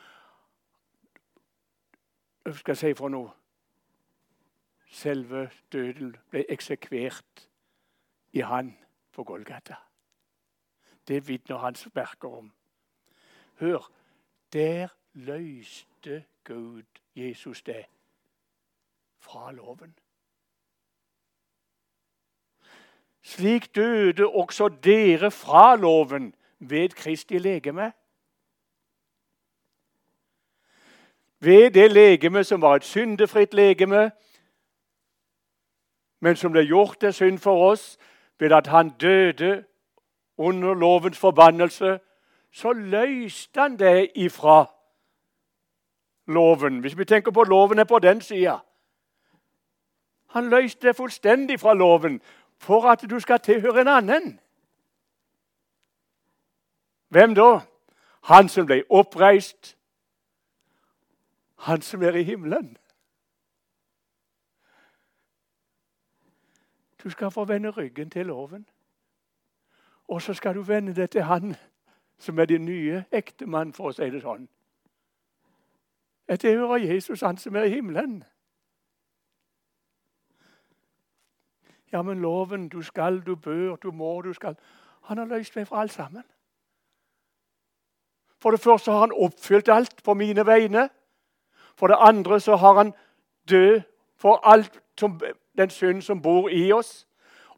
Hva 2.44 2.58
skal 2.58 2.72
jeg 2.72 2.82
si 2.82 2.98
for 2.98 3.14
noe? 3.14 3.30
Selve 4.90 5.52
døden 5.72 6.16
ble 6.30 6.48
eksekvert 6.50 7.50
i 8.34 8.42
han 8.42 8.78
på 9.12 9.24
Golgata. 9.24 9.84
Det 11.08 11.28
vitner 11.28 11.58
hans 11.58 11.88
verker 11.96 12.38
om. 12.38 12.52
Hør, 13.60 13.92
der 14.54 14.88
løste 15.14 16.24
Gud 16.44 16.84
Jesus 17.16 17.62
det 17.62 17.86
fra 19.20 19.52
loven. 19.52 19.96
Slik 23.22 23.76
døde 23.76 24.28
også 24.28 24.70
dere 24.84 25.32
fra 25.32 25.76
loven 25.76 26.36
ved 26.60 26.90
Kristi 26.90 27.38
legeme. 27.38 27.94
Ved 31.40 31.72
det 31.72 31.92
legeme 31.92 32.44
som 32.44 32.62
var 32.62 32.76
et 32.76 32.84
syndefritt 32.84 33.54
legeme, 33.54 34.12
men 36.20 36.36
som 36.36 36.52
ble 36.52 36.64
gjort 36.64 37.00
til 37.00 37.14
synd 37.14 37.40
for 37.40 37.72
oss 37.72 37.98
ved 38.40 38.52
at 38.52 38.68
han 38.68 38.90
døde 38.90 39.66
under 40.44 40.74
lovens 40.74 41.18
forbannelse, 41.18 42.00
så 42.52 42.74
løste 42.74 43.62
han 43.62 43.80
det 43.80 44.12
ifra 44.16 44.66
loven. 46.28 46.80
Hvis 46.80 46.98
vi 46.98 47.06
tenker 47.06 47.32
på 47.32 47.44
loven 47.44 47.80
er 47.80 47.84
på 47.84 48.00
den 48.00 48.22
sida. 48.22 48.58
Han 50.28 50.50
løste 50.50 50.88
det 50.88 50.96
fullstendig 50.96 51.60
fra 51.60 51.74
loven 51.74 52.22
for 52.58 52.90
at 52.92 53.06
du 53.10 53.20
skal 53.20 53.40
tilhøre 53.40 53.82
en 53.82 53.88
annen. 53.88 54.40
Hvem 57.10 57.36
da? 57.36 57.60
Han 58.24 58.50
som 58.50 58.66
ble 58.66 58.84
oppreist. 58.90 59.78
Han 61.56 61.82
som 61.82 62.04
er 62.04 62.16
i 62.16 62.24
himmelen. 62.24 62.78
Du 67.04 67.10
skal 67.10 67.32
få 67.32 67.46
vende 67.46 67.70
ryggen 67.70 68.10
til 68.10 68.26
loven. 68.26 68.66
Og 70.08 70.22
så 70.22 70.34
skal 70.34 70.56
du 70.56 70.62
vende 70.62 70.96
deg 70.96 71.10
til 71.10 71.24
han 71.24 71.56
som 72.18 72.40
er 72.40 72.46
din 72.46 72.66
nye 72.66 73.04
ektemann, 73.12 73.74
for 73.74 73.90
å 73.90 73.96
si 73.96 74.10
det 74.10 74.22
sånn. 74.22 74.48
Jeg 76.28 76.40
tilhører 76.40 76.78
Jesus, 76.78 77.22
han 77.22 77.38
som 77.38 77.56
er 77.56 77.68
i 77.68 77.74
himmelen. 77.74 78.24
Ja, 81.92 82.02
men 82.02 82.22
loven 82.22 82.70
Du 82.70 82.82
skal, 82.82 83.20
du 83.22 83.36
bør, 83.36 83.76
du 83.76 83.92
må, 83.92 84.22
du 84.22 84.34
skal 84.34 84.56
Han 85.02 85.18
har 85.18 85.26
løst 85.26 85.56
meg 85.56 85.68
fra 85.68 85.82
alt 85.82 85.92
sammen. 85.92 86.24
For 88.40 88.52
det 88.52 88.60
første 88.60 88.92
har 88.92 89.00
han 89.00 89.12
oppfylt 89.12 89.70
alt 89.70 90.04
på 90.04 90.14
mine 90.14 90.46
vegne. 90.46 90.90
For 91.76 91.88
det 91.88 91.98
andre 92.00 92.40
så 92.40 92.56
har 92.56 92.74
han 92.74 92.94
død 93.50 93.82
for 94.16 94.40
alt 94.44 94.80
som, 95.00 95.22
den 95.58 95.70
synd 95.70 96.02
som 96.02 96.22
bor 96.22 96.50
i 96.50 96.72
oss. 96.72 97.08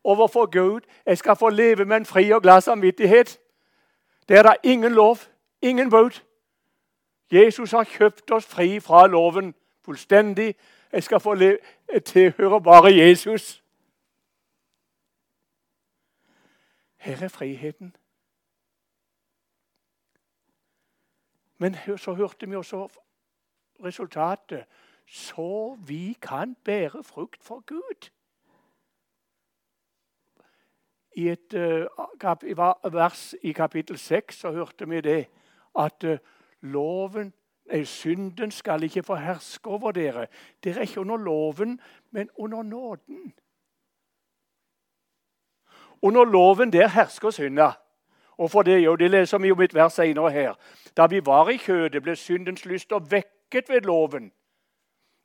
Overfor 0.05 0.45
Gud. 0.51 0.81
Jeg 1.05 1.17
skal 1.17 1.35
få 1.35 1.49
leve 1.49 1.85
med 1.85 1.97
en 1.97 2.05
fri 2.05 2.31
og 2.31 2.41
glad 2.41 2.61
samvittighet. 2.61 3.39
Det 4.29 4.37
er 4.37 4.43
da 4.43 4.53
ingen 4.63 4.91
lov, 4.91 5.17
ingen 5.61 5.89
bud. 5.89 6.21
Jesus 7.31 7.71
har 7.71 7.83
kjøpt 7.83 8.31
oss 8.31 8.45
fri 8.45 8.79
fra 8.79 9.07
loven 9.07 9.55
fullstendig. 9.85 10.55
Jeg 10.91 11.03
skal 11.03 11.19
få 11.19 11.35
tilhøre 12.05 12.61
bare 12.61 12.93
Jesus. 12.93 13.63
Her 16.97 17.23
er 17.23 17.27
friheten. 17.27 17.95
Men 21.57 21.75
så 21.97 22.13
hørte 22.13 22.49
vi 22.49 22.55
også 22.55 22.87
resultatet. 23.83 24.65
Så 25.07 25.77
vi 25.87 26.17
kan 26.21 26.55
bære 26.63 27.03
frukt 27.03 27.43
for 27.43 27.63
Gud. 27.65 28.09
I 31.15 31.30
et 31.30 31.54
uh, 31.54 32.93
vers 32.93 33.36
i 33.41 33.51
kapittel 33.51 33.97
6 33.97 34.36
så 34.36 34.51
hørte 34.51 34.89
vi 34.89 35.01
det 35.01 35.28
at 35.80 36.04
uh, 36.04 36.17
loven 36.62 37.34
nei, 37.71 37.84
Synden 37.84 38.51
skal 38.51 38.84
ikke 38.84 39.04
få 39.04 39.15
herske 39.15 39.69
over 39.69 39.91
dere. 39.91 40.28
Dere 40.63 40.75
er 40.75 40.82
ikke 40.82 41.01
under 41.01 41.17
loven, 41.17 41.80
men 42.12 42.30
under 42.36 42.63
nåden. 42.63 43.34
Under 46.01 46.23
loven 46.23 46.73
der 46.73 46.88
hersker 46.88 47.30
synda. 47.30 47.71
Og 48.38 48.51
for 48.51 48.62
det, 48.62 48.84
jo, 48.84 48.95
det 48.95 49.12
leser 49.12 49.38
vi 49.38 49.51
om 49.51 49.62
et 49.62 49.73
vers 49.73 49.93
senere 49.93 50.32
her. 50.32 50.54
Da 50.97 51.08
vi 51.08 51.25
var 51.25 51.49
i 51.49 51.58
kjødet, 51.58 52.04
ble 52.04 52.15
syndens 52.15 52.65
lyster 52.65 52.99
vekket 52.99 53.69
ved 53.69 53.82
loven. 53.82 54.32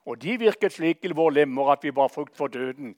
Og 0.06 0.22
de 0.22 0.38
virket 0.38 0.72
slik 0.72 1.04
i 1.04 1.12
våre 1.12 1.34
lemmer 1.34 1.72
at 1.72 1.82
vi 1.82 1.94
var 1.94 2.08
frukt 2.08 2.36
for 2.36 2.46
døden. 2.46 2.96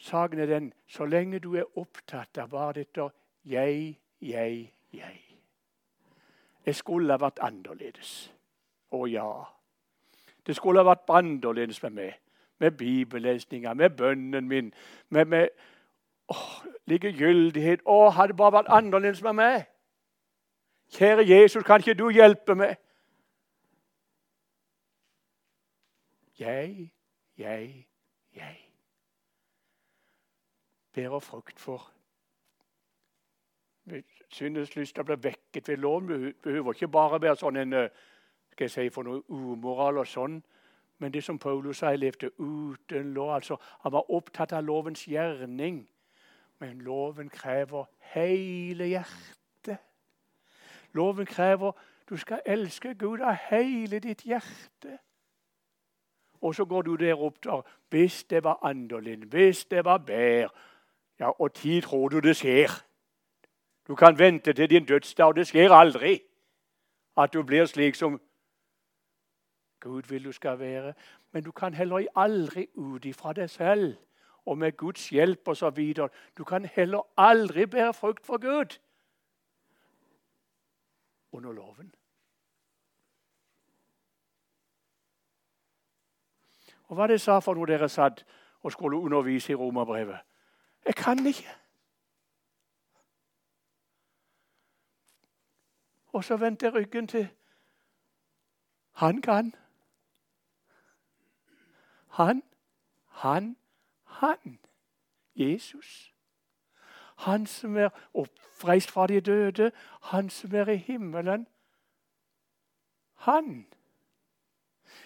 Saken 0.00 0.38
er 0.38 0.46
den 0.46 0.72
så 0.88 1.04
lenge 1.04 1.38
du 1.38 1.54
er 1.54 1.78
opptatt 1.78 2.38
av 2.38 2.48
bare 2.48 2.72
dette 2.72 3.10
jeg, 3.44 3.98
jeg, 4.20 4.72
jeg. 4.92 5.18
Jeg 6.66 6.74
skulle 6.74 7.12
ha 7.12 7.20
vært 7.20 7.42
annerledes. 7.44 8.32
Å 8.96 9.04
ja. 9.06 9.28
Det 10.46 10.56
skulle 10.56 10.80
ha 10.80 10.88
vært 10.88 11.12
annerledes 11.12 11.82
med 11.82 11.92
meg. 11.98 12.14
Med 12.60 12.78
bibellesninga, 12.80 13.74
med 13.74 13.90
bønnen 13.96 14.48
min, 14.48 14.72
med, 15.08 15.24
med 15.24 15.48
likegyldighet. 16.88 17.84
Å, 17.84 18.08
hadde 18.16 18.32
det 18.32 18.40
bare 18.40 18.56
vært 18.56 18.72
annerledes 18.72 19.20
med 19.22 19.36
meg. 19.36 19.68
Kjære 20.96 21.28
Jesus, 21.28 21.64
kan 21.64 21.84
ikke 21.84 21.94
du 21.94 22.08
hjelpe 22.08 22.56
meg? 22.56 22.80
Jeg, 26.40 26.88
jeg 27.36 27.89
bærer 30.92 31.18
frukt 31.18 31.60
for 31.60 31.90
syndens 34.28 34.76
lyst 34.76 34.98
blir 35.04 35.16
vekket 35.16 35.68
ved 35.68 35.76
loven. 35.76 36.34
behøver 36.42 36.72
ikke 36.72 36.88
bare 36.88 37.22
være 37.22 37.36
sånn 37.36 37.56
en 37.56 37.72
eh, 37.72 37.88
skal 38.52 38.64
jeg 38.64 38.70
si, 38.70 38.88
for 38.94 39.06
noe 39.06 39.22
umoral 39.28 39.98
og 39.98 40.06
sånn. 40.06 40.40
Men 41.00 41.12
det 41.12 41.24
som 41.24 41.38
Paulus 41.38 41.80
sa, 41.80 41.90
jeg 41.90 41.98
levde 41.98 42.30
uten 42.38 43.14
lov. 43.14 43.34
altså 43.34 43.56
Han 43.82 43.92
var 43.92 44.10
opptatt 44.10 44.52
av 44.52 44.64
lovens 44.64 45.06
gjerning. 45.08 45.88
Men 46.60 46.80
loven 46.84 47.30
krever 47.30 47.86
hele 48.12 48.86
hjertet. 48.86 49.78
Loven 50.92 51.26
krever 51.26 51.72
du 52.08 52.16
skal 52.16 52.42
elske 52.46 52.94
Gud 52.94 53.20
av 53.20 53.38
hele 53.50 53.98
ditt 53.98 54.26
hjerte. 54.26 54.98
Og 56.40 56.54
så 56.54 56.64
går 56.64 56.82
du 56.82 56.96
der 56.96 57.20
opp 57.22 57.38
der. 57.44 57.62
Hvis 57.88 58.24
det 58.24 58.44
var 58.44 58.58
annerledes, 58.62 59.28
hvis 59.30 59.64
det 59.64 59.84
var 59.84 59.98
bedre 59.98 60.50
Ja, 61.20 61.30
og 61.40 61.54
tid 61.54 61.82
tror 61.82 62.08
du 62.08 62.20
det 62.20 62.36
skjer? 62.36 62.70
Du 63.88 63.94
kan 63.94 64.18
vente 64.18 64.52
til 64.52 64.70
din 64.70 64.86
dødsdag. 64.86 65.36
Det 65.36 65.46
skjer 65.46 65.72
aldri 65.72 66.20
at 67.16 67.32
du 67.32 67.42
blir 67.42 67.66
slik 67.66 67.94
som 67.94 68.20
Gud 69.80 70.02
vil 70.08 70.24
du 70.24 70.32
skal 70.32 70.58
være. 70.58 70.94
Men 71.32 71.42
du 71.42 71.52
kan 71.52 71.74
heller 71.74 72.06
aldri 72.16 72.68
ut 72.74 73.04
ifra 73.04 73.32
deg 73.32 73.50
selv 73.50 73.96
og 74.46 74.58
med 74.58 74.72
Guds 74.76 75.08
hjelp 75.08 75.48
osv. 75.48 75.94
Du 76.38 76.44
kan 76.44 76.64
heller 76.64 77.00
aldri 77.16 77.66
bære 77.66 77.94
frukt 77.94 78.26
for 78.26 78.38
Gud 78.38 78.78
under 81.32 81.52
loven. 81.52 81.94
Og 86.84 86.94
Hva 86.96 87.06
det 87.06 87.20
sa 87.20 87.38
for 87.38 87.54
noe 87.54 87.66
dere 87.66 87.88
satt 87.88 88.24
og 88.62 88.72
skulle 88.72 88.96
undervise 88.96 89.52
i 89.52 89.54
romerbrevet? 89.54 90.29
Jeg 90.86 90.94
kan 90.94 91.26
ikke. 91.26 91.48
Og 96.06 96.24
så 96.24 96.36
vendte 96.36 96.66
jeg 96.66 96.74
ryggen 96.74 97.06
til. 97.06 97.28
Han 98.92 99.22
kan. 99.22 99.54
Han, 102.08 102.42
han, 103.06 103.56
han. 104.04 104.58
Jesus. 105.34 106.14
Han 107.16 107.46
som 107.46 107.76
er 107.76 107.88
oppreist 108.14 108.90
fra 108.90 109.06
de 109.06 109.20
døde, 109.20 109.72
han 110.02 110.30
som 110.30 110.54
er 110.54 110.68
i 110.68 110.76
himmelen. 110.76 111.46
Han. 113.14 113.66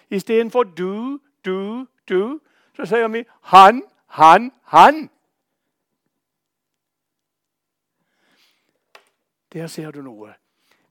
Istedenfor 0.09 0.63
du, 0.63 1.19
du, 1.45 1.87
du, 2.09 2.39
så 2.75 2.85
sier 2.85 3.07
vi 3.07 3.23
han, 3.41 3.83
han, 4.07 4.51
han. 4.63 5.09
Der 9.55 9.67
ser 9.67 9.91
du 9.91 10.01
noe. 10.01 10.33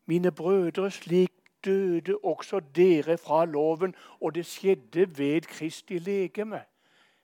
Mine 0.07 0.33
brødre, 0.33 0.90
slik 0.90 1.31
døde 1.64 2.18
også 2.24 2.61
dere 2.74 3.18
fra 3.18 3.44
loven, 3.44 3.94
og 4.20 4.35
det 4.35 4.46
skjedde 4.46 5.18
ved 5.18 5.40
Kristi 5.40 5.98
legeme. 5.98 6.61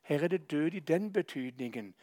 Her 0.03 0.25
er 0.25 0.29
det 0.29 0.51
død 0.51 0.67
i 0.67 0.79
den 0.79 1.13
betydningen. 1.13 1.95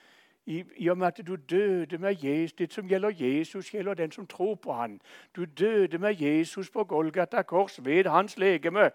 I, 0.46 0.64
I, 0.78 0.88
og 0.88 0.98
med 0.98 1.08
at 1.08 1.28
du 1.28 1.36
døde 1.36 1.98
med 1.98 2.24
Jesus, 2.24 2.54
Det 2.54 2.74
som 2.74 2.88
gjelder 2.88 3.12
Jesus, 3.20 3.70
gjelder 3.72 3.94
den 3.94 4.12
som 4.12 4.28
tror 4.28 4.56
på 4.56 4.74
han. 4.74 5.02
Du 5.36 5.46
døde 5.46 5.98
med 5.98 6.22
Jesus 6.22 6.70
på 6.70 6.84
Golgata 6.84 7.42
kors 7.42 7.86
ved 7.86 8.06
hans 8.06 8.38
legeme. 8.38 8.92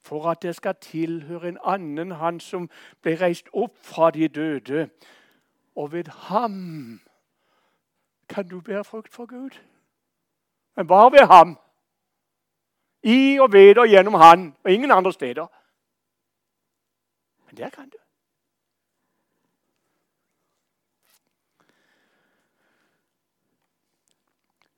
For 0.00 0.30
at 0.30 0.42
det 0.42 0.56
skal 0.56 0.74
tilhøre 0.80 1.48
en 1.48 1.58
annen, 1.64 2.10
han 2.10 2.40
som 2.40 2.70
ble 3.02 3.20
reist 3.20 3.48
opp 3.52 3.78
fra 3.78 4.10
de 4.10 4.28
døde. 4.28 4.88
Og 5.76 5.92
ved 5.92 6.04
ham 6.04 7.00
kan 8.32 8.48
du 8.48 8.60
bære 8.60 8.84
frukt 8.84 9.14
for 9.14 9.26
Gud. 9.26 9.50
Men 10.76 10.86
bare 10.86 11.12
ved 11.12 11.26
ham. 11.26 11.58
I 13.02 13.38
og 13.40 13.52
ved 13.52 13.78
og 13.78 13.88
gjennom 13.88 14.14
han, 14.14 14.56
og 14.64 14.70
ingen 14.70 14.90
andre 14.90 15.12
steder. 15.12 15.46
Men 17.46 17.56
der 17.56 17.70
kan 17.70 17.88
du. 17.88 17.96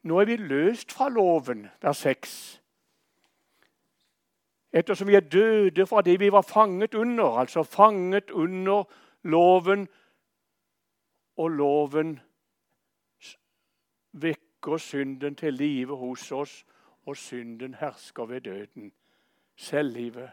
Nå 0.02 0.20
er 0.20 0.24
vi 0.24 0.36
løst 0.36 0.92
fra 0.92 1.08
loven, 1.08 1.70
vers 1.82 1.96
6. 1.96 2.62
Ettersom 4.72 5.08
vi 5.08 5.14
er 5.14 5.20
døde 5.20 5.86
fra 5.86 6.02
det 6.02 6.20
vi 6.20 6.32
var 6.32 6.42
fanget 6.42 6.94
under, 6.94 7.38
altså 7.38 7.62
fanget 7.62 8.30
under 8.30 8.84
loven, 9.22 9.88
og 11.36 11.48
loven 11.48 12.20
vekker 14.14 14.76
synden 14.76 15.34
til 15.34 15.54
live 15.54 15.96
hos 15.96 16.32
oss, 16.32 16.64
og 17.06 17.16
synden 17.16 17.74
hersker 17.74 18.26
ved 18.26 18.40
døden. 18.40 18.92
Selvlivet. 19.56 20.30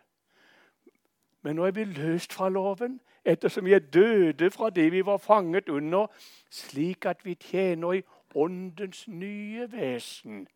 Men 1.41 1.55
nå 1.55 1.65
er 1.65 1.71
vi 1.71 1.83
løst 1.83 2.33
fra 2.33 2.49
loven, 2.49 3.01
ettersom 3.25 3.65
vi 3.65 3.73
er 3.73 3.79
døde 3.79 4.51
fra 4.51 4.69
det 4.69 4.91
vi 4.91 5.05
var 5.05 5.17
fanget 5.17 5.69
under, 5.69 6.07
slik 6.49 7.05
at 7.05 7.25
vi 7.25 7.35
tjener 7.35 7.93
i 7.93 8.01
åndens 8.35 9.07
nye 9.07 9.71
vesen. 9.71 10.47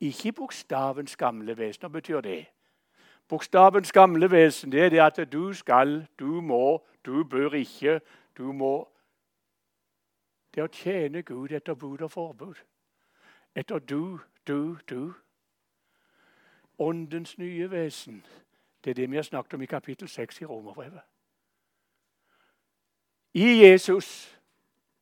Ikke 0.00 0.32
bokstavens 0.32 1.16
gamle 1.16 1.58
vesen. 1.58 1.80
Hva 1.80 1.88
betyr 1.88 2.20
det? 2.20 2.46
Bokstavens 3.28 3.92
gamle 3.92 4.30
vesen 4.30 4.72
det 4.72 4.84
er 4.84 4.88
det 4.88 5.00
at 5.00 5.32
du 5.32 5.52
skal, 5.52 6.06
du 6.18 6.40
må, 6.40 6.82
du 7.06 7.24
bør 7.24 7.52
ikke, 7.52 8.00
du 8.38 8.52
må. 8.52 8.88
Det 10.58 10.64
er 10.64 10.68
å 10.68 10.74
tjene 10.74 11.20
Gud 11.22 11.52
etter 11.54 11.76
bud 11.78 12.00
og 12.02 12.10
forbud. 12.10 12.56
Etter 13.54 13.78
du, 13.78 14.18
du, 14.46 14.74
du. 14.90 15.12
Åndens 16.78 17.36
nye 17.38 17.68
vesen. 17.70 18.24
Det 18.84 18.90
er 18.90 18.94
det 18.94 19.10
vi 19.10 19.16
har 19.16 19.22
snakket 19.22 19.54
om 19.54 19.62
i 19.62 19.68
kapittel 19.70 20.08
6 20.08 20.40
i 20.40 20.44
Romerbrevet. 20.44 21.00
I 23.34 23.62
Jesus 23.62 24.34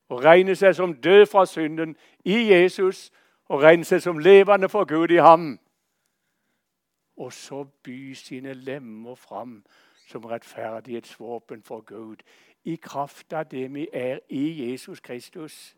og 0.09 0.21
regne 0.23 0.55
seg 0.55 0.75
som 0.77 0.93
død 0.93 1.25
fra 1.25 1.45
synden 1.45 1.97
i 2.21 2.37
Jesus 2.51 3.09
og 3.49 3.65
regne 3.65 3.85
seg 3.85 4.05
som 4.05 4.21
levende 4.21 4.69
for 4.69 4.85
Gud 4.85 5.09
i 5.09 5.23
ham. 5.25 5.59
Og 7.17 7.33
så 7.33 7.63
by 7.63 8.13
sine 8.13 8.53
lemmer 8.53 9.15
fram 9.15 9.63
som 10.07 10.25
rettferdighetsvåpen 10.25 11.63
for 11.63 11.81
Gud 11.81 12.21
i 12.67 12.75
kraft 12.75 13.33
av 13.33 13.45
det 13.45 13.73
vi 13.73 13.87
er 13.93 14.19
i 14.29 14.71
Jesus 14.71 14.99
Kristus. 14.99 15.77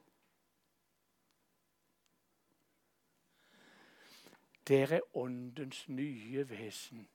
Det 4.67 4.81
er 4.81 4.99
Åndens 5.13 5.83
nye 5.89 6.49
vesen. 6.49 7.05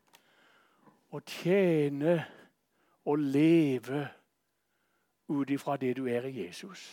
Å 1.11 1.21
tjene 1.27 2.15
og 3.05 3.19
leve 3.19 4.05
ut 5.29 5.51
ifra 5.51 5.77
det 5.77 5.97
du 5.97 6.07
er 6.07 6.31
i 6.31 6.37
Jesus. 6.45 6.87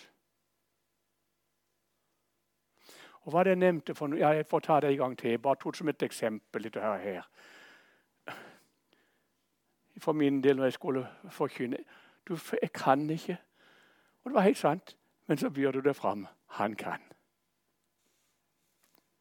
Og 3.21 3.33
hva 3.33 3.45
det 3.45 3.53
jeg 3.53 3.61
nevnte 3.61 3.93
for 3.93 4.17
ja, 4.17 4.33
Jeg 4.33 4.45
får 4.45 4.59
ta 4.59 4.79
det 4.79 4.89
en 4.89 4.97
gang 4.97 5.17
til. 5.17 5.39
Bare 5.39 5.55
tok 5.61 5.75
som 5.75 5.89
et 5.89 6.03
eksempel. 6.03 6.61
litt 6.61 6.75
her. 6.75 7.27
For 9.97 10.13
min 10.13 10.43
del 10.43 10.55
når 10.55 10.63
jeg 10.63 10.73
skulle 10.73 11.07
forkynne 11.29 11.77
du, 12.27 12.37
Jeg 12.61 12.71
kan 12.73 13.09
ikke. 13.09 13.37
Og 14.23 14.29
det 14.29 14.33
var 14.33 14.41
helt 14.41 14.57
sant. 14.57 14.97
Men 15.27 15.37
så 15.37 15.49
byr 15.49 15.71
du 15.71 15.79
det 15.79 15.95
fram. 15.95 16.27
Han 16.47 16.75
kan. 16.75 17.01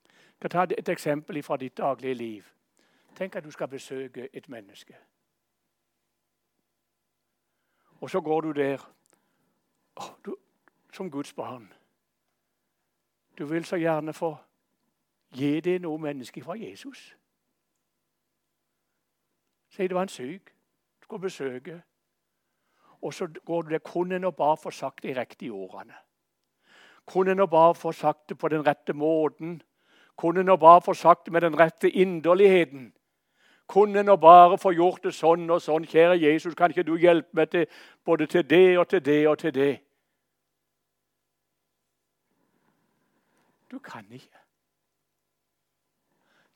Jeg 0.09 0.49
skal 0.49 0.51
ta 0.51 0.63
et 0.79 0.89
eksempel 0.89 1.43
fra 1.43 1.57
ditt 1.57 1.77
daglige 1.77 2.15
liv. 2.15 2.45
Tenk 3.15 3.37
at 3.37 3.45
du 3.45 3.51
skal 3.51 3.69
besøke 3.69 4.29
et 4.33 4.49
menneske. 4.49 4.97
Og 8.01 8.11
så 8.11 8.21
går 8.21 8.41
du 8.41 8.53
der 8.53 8.93
du, 10.25 10.37
som 10.93 11.11
Guds 11.11 11.33
barn. 11.33 11.73
Du 13.39 13.47
vil 13.47 13.65
så 13.65 13.77
gjerne 13.77 14.13
få 14.13 14.37
gi 15.33 15.61
det 15.61 15.81
noe 15.81 15.99
menneske 15.99 16.43
fra 16.43 16.55
Jesus. 16.59 17.17
Si 19.69 19.83
det 19.83 19.95
var 19.95 20.03
en 20.03 20.09
syk. 20.09 20.45
Du 21.01 21.05
skulle 21.05 21.23
besøke. 21.23 21.83
Og 23.03 23.15
så 23.15 23.29
går 23.45 23.63
du 23.63 23.71
der. 23.71 23.79
Kunne 23.79 24.27
og 24.27 24.37
bare 24.37 24.57
få 24.57 24.71
sagt 24.71 25.03
de 25.03 25.21
riktige 25.21 25.53
ordene? 25.53 25.95
Kunne 27.07 27.31
en 27.31 27.49
bare 27.51 27.75
få 27.75 27.93
sagt 27.93 28.29
det 28.29 28.39
på 28.39 28.49
den 28.49 28.67
rette 28.67 28.93
måten? 28.93 29.63
Kunne 30.17 30.41
en 30.41 30.59
bare 30.59 30.83
få 30.83 30.95
sagt 30.95 31.25
det 31.25 31.33
med 31.33 31.41
den 31.41 31.61
rette 31.61 31.91
inderligheten? 31.91 32.93
Kunne 33.67 34.01
en 34.01 34.21
bare 34.21 34.59
få 34.59 34.71
gjort 34.71 35.05
det 35.05 35.15
sånn 35.15 35.51
og 35.51 35.63
sånn? 35.63 35.87
Kjære 35.87 36.19
Jesus, 36.21 36.55
kan 36.55 36.71
ikke 36.71 36.83
du 36.83 36.97
hjelpe 36.99 37.37
meg 37.39 37.51
til 37.51 37.67
både 38.05 38.27
til 38.27 38.47
det 38.51 38.79
og 38.79 38.89
til 38.89 39.05
det 39.05 39.29
og 39.29 39.39
til 39.39 39.55
det? 39.55 39.73
Du 43.71 43.79
kan 43.79 44.07
ikke. 44.11 44.39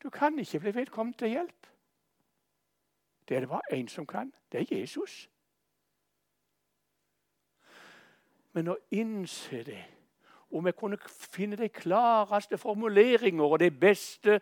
Du 0.03 0.11
kan 0.11 0.39
ikke 0.39 0.61
bli 0.61 0.75
vedkommende 0.75 1.19
til 1.19 1.29
hjelp. 1.29 1.67
Det 3.29 3.37
er 3.37 3.41
det 3.41 3.49
bare 3.49 3.73
én 3.73 3.89
som 3.89 4.07
kan. 4.07 4.33
Det 4.53 4.61
er 4.61 4.81
Jesus. 4.81 5.31
Men 8.55 8.69
å 8.69 8.77
innse 8.91 9.63
det 9.67 9.83
Om 10.55 10.67
jeg 10.67 10.77
kunne 10.79 10.99
finne 11.35 11.57
de 11.59 11.69
klareste 11.69 12.59
formuleringer 12.59 13.45
og 13.45 13.59
de 13.59 13.71
beste 13.71 14.37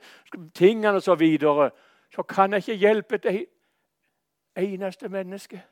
tingene 0.55 0.99
osv., 0.99 1.05
så, 1.05 1.15
videre, 1.15 1.71
så 2.15 2.23
kan 2.23 2.53
jeg 2.53 2.59
ikke 2.59 2.75
hjelpe 2.75 3.17
et 3.17 3.47
eneste 4.57 5.09
menneske. 5.09 5.63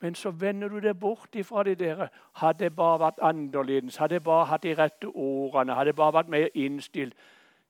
Men 0.00 0.14
så 0.14 0.30
vender 0.30 0.68
du 0.68 0.78
deg 0.80 0.98
bort 1.00 1.34
ifra 1.34 1.62
de 1.62 1.74
der. 1.74 2.08
Hadde 2.32 2.64
jeg 2.64 2.76
bare 2.76 3.00
vært 3.00 3.18
annerledes, 3.22 3.96
hadde 3.96 4.14
jeg 4.14 4.22
bare 4.22 4.44
hatt 4.44 4.62
de 4.62 4.74
rette 4.78 5.08
ordene, 5.08 5.74
hadde 5.74 5.88
jeg 5.88 5.96
bare 5.96 6.12
vært 6.12 6.28
mer 6.28 6.48
innstilt 6.54 7.14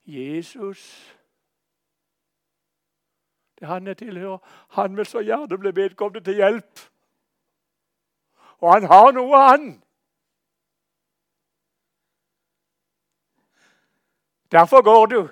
Jesus 0.05 1.13
Det 3.59 3.67
han 3.67 3.87
jeg 3.87 3.97
tilhører, 3.97 4.37
han 4.69 4.97
vil 4.97 5.05
så 5.05 5.19
gjerne 5.19 5.57
bli 5.57 5.71
vedkommende 5.75 6.23
til 6.23 6.35
hjelp. 6.35 6.79
Og 8.57 8.73
han 8.73 8.83
har 8.83 9.11
noe, 9.11 9.37
han. 9.37 9.83
Derfor 14.51 14.83
går 14.83 15.05
du. 15.05 15.29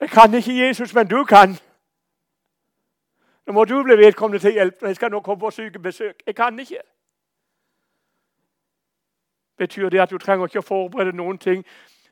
Jeg 0.00 0.10
kan 0.10 0.34
ikke 0.34 0.66
Jesus, 0.66 0.94
men 0.94 1.08
du 1.08 1.24
kan. 1.24 1.56
Nå 3.46 3.52
må 3.52 3.64
du 3.64 3.82
bli 3.82 3.96
vedkommende 3.96 4.38
til 4.44 4.52
hjelp. 4.52 4.74
Jeg 4.82 4.96
skal 4.96 5.10
nå 5.10 5.20
komme 5.20 5.40
på 5.40 5.50
sykebesøk. 5.50 6.22
Jeg 6.26 6.36
kan 6.36 6.58
ikke. 6.58 6.80
Betyr 9.56 9.88
det 9.88 10.00
at 10.00 10.10
du 10.10 10.18
trenger 10.18 10.46
ikke 10.46 10.58
å 10.58 10.66
forberede 10.66 11.16
noen 11.16 11.38
ting? 11.38 11.64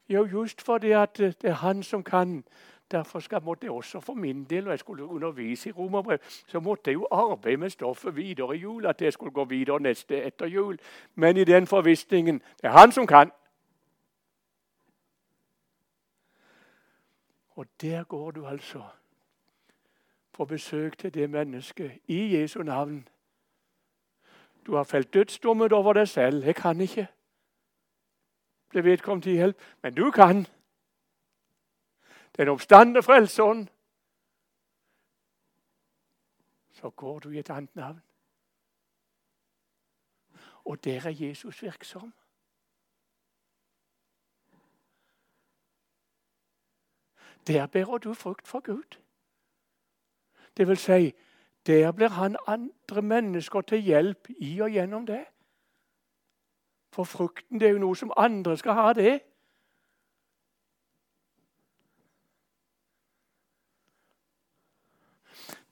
Jo, 0.09 0.25
just 0.25 0.63
fordi 0.63 0.89
det 0.89 1.35
er 1.45 1.53
han 1.53 1.83
som 1.83 2.05
kan. 2.05 2.45
Derfor 2.91 3.21
skal, 3.21 3.43
måtte 3.43 3.67
jeg 3.67 3.73
også 3.73 4.01
for 4.01 4.15
min 4.15 4.45
del, 4.45 4.65
og 4.65 4.71
jeg 4.71 4.79
skulle 4.79 5.05
undervise 5.05 5.69
i 5.69 5.73
romerbrev, 5.73 6.19
så 6.47 6.61
måtte 6.61 6.91
jeg 6.91 6.95
jo 6.95 7.09
arbeide 7.11 7.57
med 7.57 7.71
stoffet 7.71 8.17
videre 8.17 8.57
i 8.57 8.61
jul, 8.61 8.87
at 8.87 9.03
jeg 9.03 9.13
skulle 9.13 9.33
gå 9.33 9.45
videre 9.45 9.81
neste 9.81 10.23
etter 10.23 10.47
jul. 10.47 10.79
Men 11.15 11.37
i 11.37 11.45
den 11.45 11.67
forvissningen 11.67 12.43
det 12.61 12.65
er 12.65 12.79
han 12.79 12.93
som 12.93 13.07
kan. 13.07 13.31
Og 17.51 17.67
der 17.81 18.05
går 18.05 18.31
du 18.31 18.47
altså 18.47 18.83
på 20.33 20.45
besøk 20.45 20.99
til 20.99 21.15
det 21.15 21.31
mennesket 21.31 21.93
i 22.07 22.37
Jesu 22.37 22.63
navn. 22.63 23.09
Du 24.67 24.75
har 24.75 24.85
felt 24.85 25.15
dødsdommen 25.15 25.73
over 25.73 25.93
deg 25.93 26.09
selv. 26.09 26.45
Jeg 26.45 26.57
kan 26.57 26.81
ikke. 26.81 27.07
Det 28.73 28.85
vedkommende 28.85 29.27
til 29.27 29.33
hjelp. 29.33 29.57
Men 29.83 29.95
du 29.95 30.11
kan. 30.11 30.47
Den 32.37 32.49
oppstandende 32.49 33.03
frelseren. 33.03 33.69
Så 36.73 36.91
går 36.91 37.19
du 37.19 37.31
i 37.31 37.39
et 37.39 37.51
annet 37.51 37.77
navn. 37.77 38.03
Og 40.65 40.85
der 40.85 41.01
er 41.07 41.11
Jesus 41.11 41.63
virksom. 41.63 42.15
Der 47.47 47.67
bærer 47.67 47.99
du 47.99 48.15
frukt 48.15 48.49
for 48.49 48.61
Gud. 48.61 48.99
Det 50.57 50.69
vil 50.69 50.77
si, 50.77 51.13
der 51.67 51.93
blir 51.93 52.09
han 52.09 52.37
andre 52.47 53.03
mennesker 53.03 53.61
til 53.61 53.79
hjelp 53.79 54.29
i 54.39 54.61
og 54.61 54.71
gjennom 54.71 55.07
det. 55.07 55.25
For 56.93 57.05
frukten 57.05 57.61
det 57.61 57.69
er 57.69 57.73
jo 57.73 57.79
noe 57.79 57.97
som 57.97 58.13
andre 58.17 58.57
skal 58.57 58.73
ha, 58.73 58.93
det. 58.93 59.21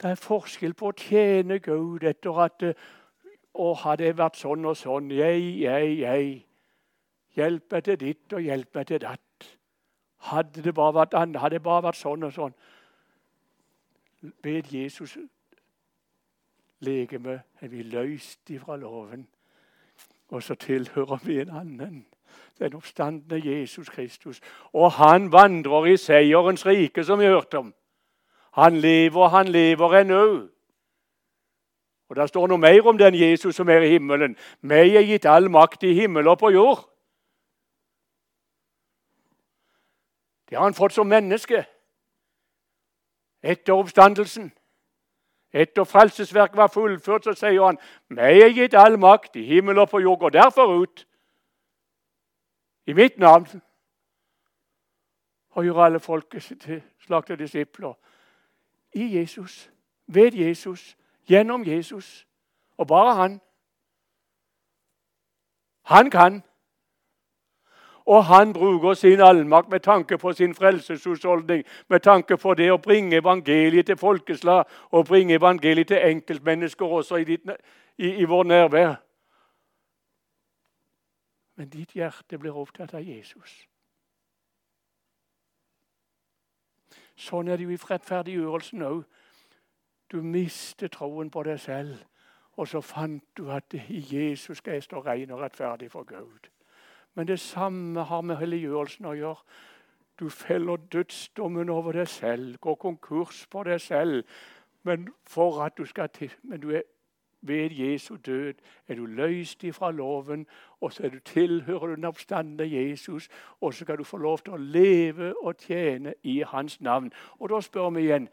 Det 0.03 0.11
er 0.11 0.19
forskjell 0.19 0.73
på 0.75 0.91
å 0.91 0.95
tjene 0.99 1.61
Gud 1.63 2.03
etter 2.03 2.39
at 2.43 2.65
Å, 3.53 3.65
hadde 3.83 4.07
det 4.07 4.17
vært 4.17 4.39
sånn 4.41 4.65
og 4.65 4.75
sånn? 4.75 5.11
Jeg, 5.13 5.41
jeg, 5.61 5.89
jeg. 6.01 6.29
Hjelp 7.37 7.71
meg 7.71 7.83
til 7.85 7.99
ditt 8.01 8.33
og 8.33 8.41
hjelp 8.41 8.75
meg 8.75 8.87
til 8.89 8.99
datt. 9.03 9.45
Hadde 10.29 10.63
det 10.65 10.73
bare 10.73 10.95
vært, 10.97 11.13
hadde 11.13 11.53
det 11.53 11.61
bare 11.61 11.85
vært 11.85 11.99
sånn 11.99 12.25
og 12.25 12.33
sånn 12.33 12.55
ved 14.43 14.71
Jesus 14.71 15.17
legeme 16.79 17.41
er 17.61 17.67
vi 17.67 17.83
løst 17.83 18.49
ifra 18.49 18.75
loven. 18.75 19.27
Og 20.27 20.43
så 20.43 20.55
tilhører 20.55 21.19
vi 21.23 21.39
en 21.39 21.49
annen, 21.49 22.05
den 22.59 22.73
oppstandende 22.73 23.39
Jesus 23.45 23.89
Kristus. 23.89 24.41
Og 24.73 24.91
han 24.91 25.31
vandrer 25.31 25.85
i 25.85 25.97
seierens 25.97 26.65
rike, 26.65 27.03
som 27.03 27.19
vi 27.19 27.25
hørte 27.25 27.57
om. 27.57 27.73
Han 28.53 28.77
lever, 28.77 29.27
han 29.27 29.47
lever 29.47 29.99
ennå. 29.99 30.47
Og 32.09 32.15
Det 32.15 32.29
står 32.29 32.47
noe 32.47 32.61
mer 32.61 32.87
om 32.87 32.97
den 32.97 33.15
Jesus 33.15 33.55
som 33.55 33.69
er 33.69 33.81
i 33.81 33.89
himmelen. 33.89 34.35
Meg 34.61 34.95
er 34.95 35.01
gitt 35.07 35.25
all 35.25 35.49
makt 35.49 35.83
i 35.83 35.93
himmel 35.97 36.27
og 36.27 36.37
på 36.39 36.51
jord. 36.53 36.83
Det 40.49 40.57
har 40.57 40.63
han 40.63 40.77
fått 40.77 40.93
som 40.93 41.09
menneske 41.09 41.63
etter 43.41 43.73
oppstandelsen. 43.73 44.51
Etter 45.53 45.83
frelsesverket 45.83 46.57
var 46.57 46.69
fullført, 46.69 47.23
så 47.23 47.33
sier 47.33 47.65
han, 47.65 47.77
'Meg 48.09 48.41
er 48.41 48.53
gitt 48.53 48.73
all 48.73 48.99
makt 48.99 49.35
i 49.35 49.45
himmel 49.45 49.79
og 49.79 49.89
på 49.89 49.99
jord.' 49.99 50.19
Gå 50.19 50.29
derfor 50.29 50.81
ut 50.81 51.07
i 52.85 52.93
mitt 52.93 53.17
navn 53.17 53.61
og 55.49 55.63
gjør 55.63 55.83
alle 55.85 55.99
folket 55.99 56.53
til 56.59 56.83
slagte 56.99 57.35
disipler. 57.35 57.93
I 58.93 59.17
Jesus, 59.17 59.71
ved 60.07 60.31
Jesus, 60.31 60.97
gjennom 61.25 61.67
Jesus. 61.67 62.27
Og 62.77 62.87
bare 62.87 63.15
han. 63.15 63.41
Han 65.81 66.09
kan. 66.09 66.43
Og 68.05 68.25
han 68.25 68.53
bruker 68.53 68.93
sin 68.93 69.21
allmakt 69.21 69.69
med 69.69 69.79
tanke 69.79 70.17
på 70.17 70.33
sin 70.33 70.55
frelseshusholdning, 70.55 71.63
med 71.87 71.99
tanke 71.99 72.37
på 72.37 72.53
det 72.53 72.71
å 72.71 72.77
bringe 72.77 73.17
evangeliet 73.17 73.85
til 73.85 73.97
folkeslag 73.97 74.65
og 74.91 75.05
bringe 75.07 75.35
evangeliet 75.39 75.87
til 75.87 76.03
enkeltmennesker 76.03 76.85
også 76.85 77.15
i, 77.15 77.23
ditt, 77.23 77.51
i, 77.97 78.09
i 78.13 78.23
vår 78.23 78.43
nærvær. 78.43 78.95
Men 81.55 81.69
ditt 81.69 81.91
hjerte 81.95 82.37
blir 82.37 82.57
opptatt 82.57 82.93
av 82.93 83.07
Jesus. 83.07 83.67
Sånn 87.15 87.47
er 87.47 87.57
det 87.57 87.67
jo 87.67 87.75
i 87.75 87.79
rettferdiggjørelsen 87.89 88.81
òg. 88.87 89.03
Du 90.11 90.21
mister 90.21 90.89
troen 90.93 91.29
på 91.33 91.43
deg 91.45 91.59
selv, 91.59 92.01
og 92.57 92.67
så 92.69 92.81
fant 92.81 93.23
du 93.37 93.49
at 93.51 93.73
i 93.73 94.01
Jesus 94.01 94.57
skal 94.61 94.77
jeg 94.77 94.87
stå 94.87 95.01
ren 95.05 95.31
og 95.33 95.41
rettferdig 95.41 95.91
for 95.91 96.03
Gud. 96.03 96.49
Men 97.15 97.27
det 97.27 97.39
samme 97.39 98.03
har 98.09 98.21
med 98.21 98.37
helliggjørelsen 98.41 99.05
å 99.05 99.13
gjøre. 99.17 99.61
Du 100.19 100.29
feller 100.29 100.77
dødsdommen 100.93 101.69
over 101.69 101.97
deg 101.97 102.07
selv, 102.07 102.57
går 102.61 102.75
konkurs 102.75 103.45
på 103.49 103.63
deg 103.65 103.81
selv. 103.81 104.23
Men 104.83 105.07
for 105.25 105.61
at 105.65 105.77
du 105.77 105.85
skal 105.85 106.09
til, 106.13 106.33
men 106.43 106.61
du 106.61 106.71
er 106.71 106.85
ved 107.47 107.69
Jesu 107.71 108.15
død 108.15 108.53
er 108.87 108.95
du 108.95 109.05
løst 109.05 109.63
ifra 109.63 109.91
loven, 109.91 110.47
og 110.81 110.93
så 110.93 111.09
du 111.09 111.19
tilhører 111.19 111.95
den 111.95 112.05
oppstandende 112.05 112.71
Jesus, 112.71 113.29
og 113.61 113.73
så 113.73 113.79
skal 113.79 113.97
du 113.97 114.03
få 114.03 114.17
lov 114.17 114.39
til 114.39 114.53
å 114.53 114.57
leve 114.57 115.33
og 115.43 115.57
tjene 115.57 116.13
i 116.23 116.39
hans 116.47 116.81
navn. 116.81 117.11
Og 117.39 117.49
da 117.49 117.61
spør 117.61 117.89
vi 117.89 118.07
igjen 118.07 118.29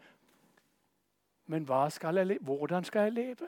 Men 1.45 1.67
skal 1.89 2.15
jeg, 2.17 2.37
hvordan 2.41 2.83
skal 2.83 3.01
jeg 3.01 3.11
leve? 3.11 3.47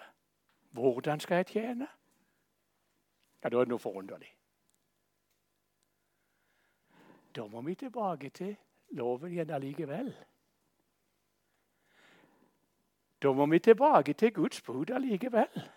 Hvordan 0.72 1.20
skal 1.20 1.36
jeg 1.36 1.46
tjene? 1.46 1.88
Ja, 3.44 3.50
Da 3.50 3.58
er 3.58 3.60
det 3.60 3.70
noe 3.70 3.80
forunderlig. 3.80 4.36
Da 7.36 7.48
må 7.48 7.62
vi 7.62 7.76
tilbake 7.76 8.30
til 8.30 8.56
loven 8.90 9.32
igjen 9.32 9.50
allikevel. 9.50 10.14
Da 13.24 13.32
må 13.32 13.46
vi 13.46 13.60
tilbake 13.60 14.14
til 14.14 14.34
Guds 14.34 14.62
bud 14.62 14.90
allikevel. 14.90 15.70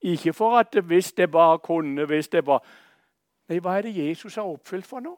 Ikke 0.00 0.32
for 0.32 0.58
at 0.58 0.84
hvis 0.84 1.12
det 1.12 1.30
bare 1.30 1.58
kunne, 1.58 2.06
hvis 2.06 2.28
det 2.28 2.44
bare 2.44 2.60
Nei, 3.48 3.62
hva 3.64 3.78
er 3.78 3.86
det 3.86 3.96
Jesus 3.96 4.34
har 4.34 4.44
oppfylt 4.44 4.86
for 4.86 5.00
noe? 5.00 5.16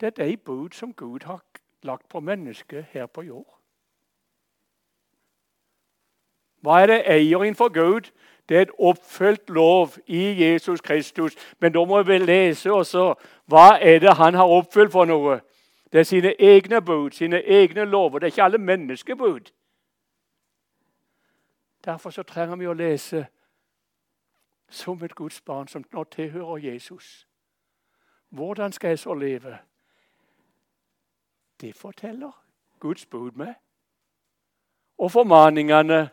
Det 0.00 0.06
er 0.06 0.26
de 0.26 0.36
bud 0.36 0.70
som 0.72 0.92
Gud 0.94 1.26
har 1.26 1.42
lagt 1.82 2.08
på 2.08 2.20
mennesket 2.20 2.84
her 2.94 3.06
på 3.06 3.22
jord. 3.22 3.58
Hva 6.62 6.78
er 6.82 6.86
det 6.86 7.00
eieren 7.10 7.54
for 7.54 7.72
Gud? 7.74 8.12
Det 8.48 8.56
er 8.56 8.62
et 8.62 8.76
oppfylt 8.78 9.50
lov 9.50 9.98
i 10.06 10.22
Jesus 10.44 10.80
Kristus. 10.80 11.34
Men 11.60 11.72
da 11.72 11.84
må 11.84 12.02
vi 12.02 12.18
lese 12.18 12.72
også 12.72 13.14
hva 13.50 13.78
er 13.80 13.98
det 13.98 14.14
han 14.16 14.34
har 14.34 14.48
oppfylt 14.48 14.92
for 14.92 15.04
noe. 15.04 15.40
Det 15.92 16.00
er 16.00 16.04
sine 16.04 16.40
egne 16.40 16.82
bud, 16.82 17.10
sine 17.10 17.42
egne 17.42 17.84
lover. 17.84 18.18
Det 18.18 18.26
er 18.26 18.32
ikke 18.32 18.42
alle 18.42 18.58
menneskebud. 18.58 19.40
Derfor 21.84 22.10
så 22.10 22.22
trenger 22.22 22.56
vi 22.56 22.66
å 22.66 22.72
lese 22.72 23.26
som 24.68 25.02
et 25.04 25.14
Guds 25.14 25.40
barn 25.40 25.68
som 25.68 25.84
nå 25.92 26.04
tilhører 26.04 26.56
Jesus. 26.56 27.28
Hvordan 28.28 28.72
skal 28.72 28.88
jeg 28.88 28.98
så 28.98 29.14
leve? 29.14 29.58
Det 31.60 31.74
forteller 31.76 32.32
Guds 32.80 33.06
bud 33.06 33.30
meg. 33.32 33.54
Og 34.98 35.12
formaningene 35.12 36.08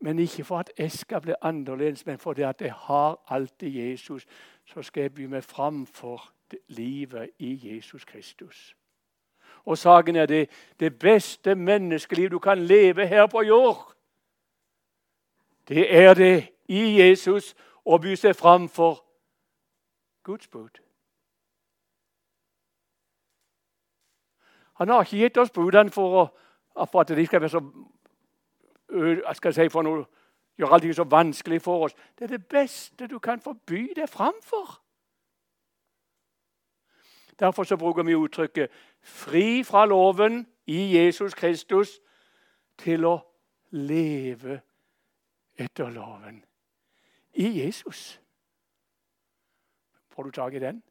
Men 0.00 0.18
ikke 0.18 0.44
for 0.44 0.58
at 0.58 0.72
jeg 0.78 0.92
skal 0.92 1.20
bli 1.20 1.34
annerledes, 1.42 2.06
men 2.06 2.18
fordi 2.18 2.42
at 2.42 2.60
jeg 2.60 2.72
har 2.72 3.24
alltid 3.28 3.68
Jesus. 3.68 4.26
Så 4.64 4.82
skal 4.82 5.00
jeg 5.00 5.14
by 5.14 5.20
meg 5.20 5.44
fram 5.44 5.86
for 5.86 6.32
livet 6.68 7.30
i 7.38 7.74
Jesus 7.74 8.04
Kristus. 8.04 8.76
Og 9.64 9.78
saken 9.78 10.16
er 10.16 10.26
det 10.26 10.50
det 10.80 10.98
beste 10.98 11.54
menneskeliv 11.54 12.30
du 12.30 12.38
kan 12.38 12.58
leve 12.58 13.06
her 13.06 13.26
på 13.26 13.42
jord. 13.42 13.94
Det 15.68 15.96
er 15.96 16.14
det 16.14 16.48
i 16.68 17.00
Jesus 17.00 17.54
å 17.84 17.98
by 17.98 18.14
seg 18.14 18.36
fram 18.36 18.68
for 18.68 19.04
Guds 20.22 20.48
bud. 20.48 20.80
Han 24.80 24.88
har 24.88 25.04
ikke 25.04 25.16
gitt 25.16 25.38
oss 25.38 25.50
budene 25.50 25.90
for, 25.90 26.32
for 26.86 27.00
at 27.00 27.08
de 27.08 27.26
skal 27.26 27.40
være 27.40 27.52
så 27.52 27.60
skal 29.32 29.54
si 29.54 29.68
for 29.68 29.82
noe, 29.82 30.04
gjør 30.58 30.74
allting 30.74 30.94
så 30.94 31.04
vanskelig 31.04 31.62
for 31.62 31.84
oss. 31.84 31.94
Det 32.18 32.24
er 32.24 32.36
det 32.36 32.46
beste 32.46 33.06
du 33.06 33.18
kan 33.18 33.40
forby 33.40 33.92
deg 33.96 34.08
framfor. 34.08 34.80
Derfor 37.40 37.64
så 37.64 37.76
bruker 37.76 38.02
vi 38.02 38.14
uttrykket 38.14 38.68
'fri 39.00 39.64
fra 39.64 39.86
loven 39.86 40.46
i 40.66 40.96
Jesus 40.96 41.34
Kristus' 41.34 42.00
til 42.78 43.04
å 43.04 43.18
leve 43.70 44.60
etter 45.58 45.90
loven. 45.90 46.44
I 47.32 47.62
Jesus. 47.62 48.20
Får 50.10 50.22
du 50.22 50.30
tak 50.30 50.54
i 50.54 50.58
den? 50.58 50.82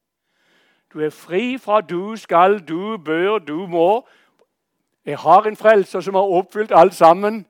Du 0.93 0.99
er 0.99 1.09
fri 1.09 1.57
fra 1.57 1.81
du 1.81 2.15
skal, 2.15 2.59
du 2.59 2.97
bør, 2.97 3.37
du 3.39 3.67
må. 3.67 4.07
Jeg 5.05 5.17
har 5.17 5.47
en 5.47 5.55
frelser 5.55 6.01
som 6.01 6.15
har 6.15 6.21
oppfylt 6.21 6.71
alt 6.71 6.93
sammen, 6.93 7.45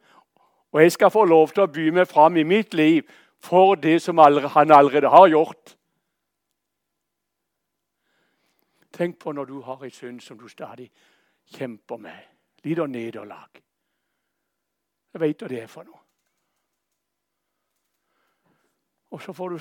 og 0.71 0.81
jeg 0.81 0.91
skal 0.91 1.11
få 1.11 1.25
lov 1.25 1.49
til 1.53 1.63
å 1.63 1.71
by 1.73 1.89
meg 1.89 2.07
fram 2.07 2.37
i 2.37 2.43
mitt 2.43 2.73
liv 2.73 3.07
for 3.39 3.75
det 3.75 4.01
som 4.01 4.17
han 4.17 4.71
allerede 4.71 5.09
har 5.09 5.27
gjort. 5.27 5.75
Tenk 8.93 9.19
på 9.19 9.31
når 9.31 9.45
du 9.45 9.61
har 9.61 9.83
en 9.83 9.91
synd 9.91 10.19
som 10.21 10.37
du 10.39 10.47
stadig 10.47 10.89
kjemper 11.55 11.97
med. 11.97 12.19
Lider 12.63 12.87
nederlag. 12.87 13.61
Jeg 15.13 15.21
veit 15.21 15.41
hva 15.41 15.47
det 15.49 15.61
er 15.63 15.71
for 15.71 15.87
noe. 15.87 16.01
Og 19.09 19.21
så 19.21 19.33
får 19.33 19.49
du 19.49 19.59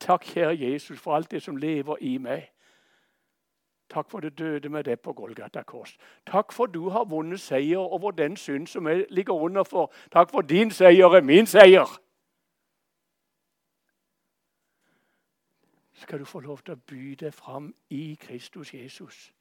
Takk, 0.00 0.24
kjære 0.24 0.58
Jesus, 0.60 1.00
for 1.00 1.16
alt 1.16 1.30
det 1.30 1.42
som 1.42 1.56
lever 1.56 1.96
i 2.00 2.18
meg. 2.18 2.50
Takk 3.94 4.10
for 4.10 4.20
det 4.20 4.38
døde 4.38 4.68
med 4.68 4.84
det 4.84 5.00
på 5.00 5.12
Golgata 5.12 5.62
kors. 5.62 5.96
Takk 6.26 6.52
for 6.52 6.66
du 6.66 6.88
har 6.90 7.04
vunnet 7.04 7.40
seier 7.40 7.78
over 7.78 8.10
den 8.10 8.36
synd 8.36 8.66
som 8.66 8.88
jeg 8.90 9.06
ligger 9.10 9.34
under 9.34 9.62
for. 9.62 9.92
Takk 10.12 10.30
for 10.30 10.40
din 10.42 10.70
seier 10.70 11.14
er 11.14 11.22
min 11.22 11.46
seier. 11.46 12.00
skal 16.04 16.18
du 16.18 16.24
få 16.24 16.40
lov 16.40 16.58
til 16.58 16.74
å 16.74 16.82
by 16.86 17.14
deg 17.20 17.32
fram 17.34 17.70
i 17.90 18.14
Kristus 18.20 18.74
Jesus. 18.74 19.32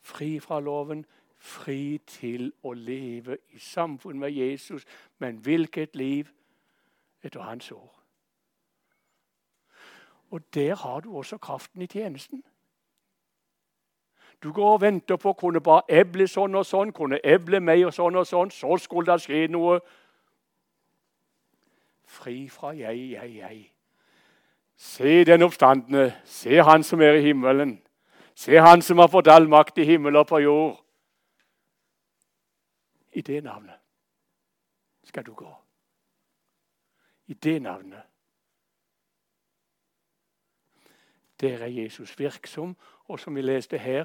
Fri 0.00 0.38
fra 0.40 0.60
loven, 0.62 1.02
fri 1.36 1.98
til 2.06 2.52
å 2.62 2.72
leve 2.72 3.40
i 3.50 3.58
samfunn 3.58 4.20
med 4.22 4.30
Jesus. 4.30 4.86
Men 5.18 5.42
hvilket 5.42 5.96
liv 5.96 6.30
etter 7.22 7.42
hans 7.42 7.72
ord. 7.72 7.99
Og 10.30 10.54
der 10.54 10.74
har 10.76 11.00
du 11.00 11.16
også 11.16 11.38
kraften 11.38 11.82
i 11.82 11.86
tjenesten. 11.86 12.44
Du 14.42 14.52
går 14.52 14.72
og 14.72 14.80
venter 14.80 15.16
på 15.16 15.32
kunne 15.32 15.60
bare 15.60 15.82
eble 15.88 16.28
sånn 16.28 16.54
og 16.54 16.64
sånn, 16.66 16.92
kunne 16.96 17.18
eble 17.24 17.60
meg 17.60 17.82
og 17.84 17.92
sånn 17.92 18.16
og 18.16 18.26
sånn, 18.26 18.50
så 18.50 18.78
skulle 18.80 19.12
det 19.12 19.20
skje 19.20 19.42
noe. 19.52 19.80
Fri 22.08 22.48
fra 22.48 22.72
jeg, 22.72 23.10
jeg, 23.12 23.34
jeg. 23.36 23.58
Se 24.80 25.24
den 25.24 25.42
oppstandende. 25.42 26.14
Se 26.24 26.62
Han 26.62 26.82
som 26.82 27.00
er 27.00 27.18
i 27.18 27.22
himmelen. 27.22 27.82
Se 28.34 28.56
Han 28.56 28.82
som 28.82 28.98
har 28.98 29.08
fått 29.12 29.28
all 29.28 29.48
makt 29.48 29.78
i 29.78 29.84
himmel 29.84 30.16
og 30.16 30.26
på 30.26 30.40
jord. 30.40 30.78
I 33.12 33.20
det 33.20 33.44
navnet 33.44 33.76
skal 35.04 35.26
du 35.26 35.34
gå. 35.34 35.50
I 37.26 37.34
det 37.34 37.62
navnet. 37.62 38.09
Der 41.40 41.58
er 41.58 41.66
Jesus 41.66 42.18
virksom, 42.18 42.76
og 43.08 43.20
som 43.20 43.36
vi 43.36 43.42
leste 43.42 43.78
her 43.78 44.04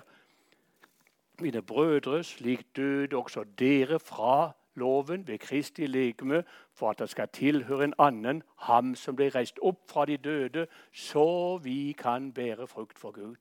Mine 1.40 1.62
brødre, 1.62 2.24
slik 2.24 2.76
døde 2.76 3.18
også 3.18 3.44
dere 3.60 4.00
fra 4.00 4.52
loven 4.76 5.28
ved 5.28 5.38
Kristi 5.38 5.86
legeme 5.86 6.44
for 6.74 6.90
at 6.90 7.00
det 7.00 7.10
skal 7.10 7.28
tilhøre 7.28 7.84
en 7.84 7.94
annen, 8.00 8.44
ham 8.58 8.96
som 8.96 9.16
ble 9.16 9.30
reist 9.30 9.60
opp 9.62 9.92
fra 9.92 10.06
de 10.06 10.18
døde, 10.18 10.68
så 10.92 11.58
vi 11.58 11.96
kan 11.98 12.32
bære 12.34 12.68
frukt 12.68 13.00
for 13.00 13.12
Gud. 13.12 13.36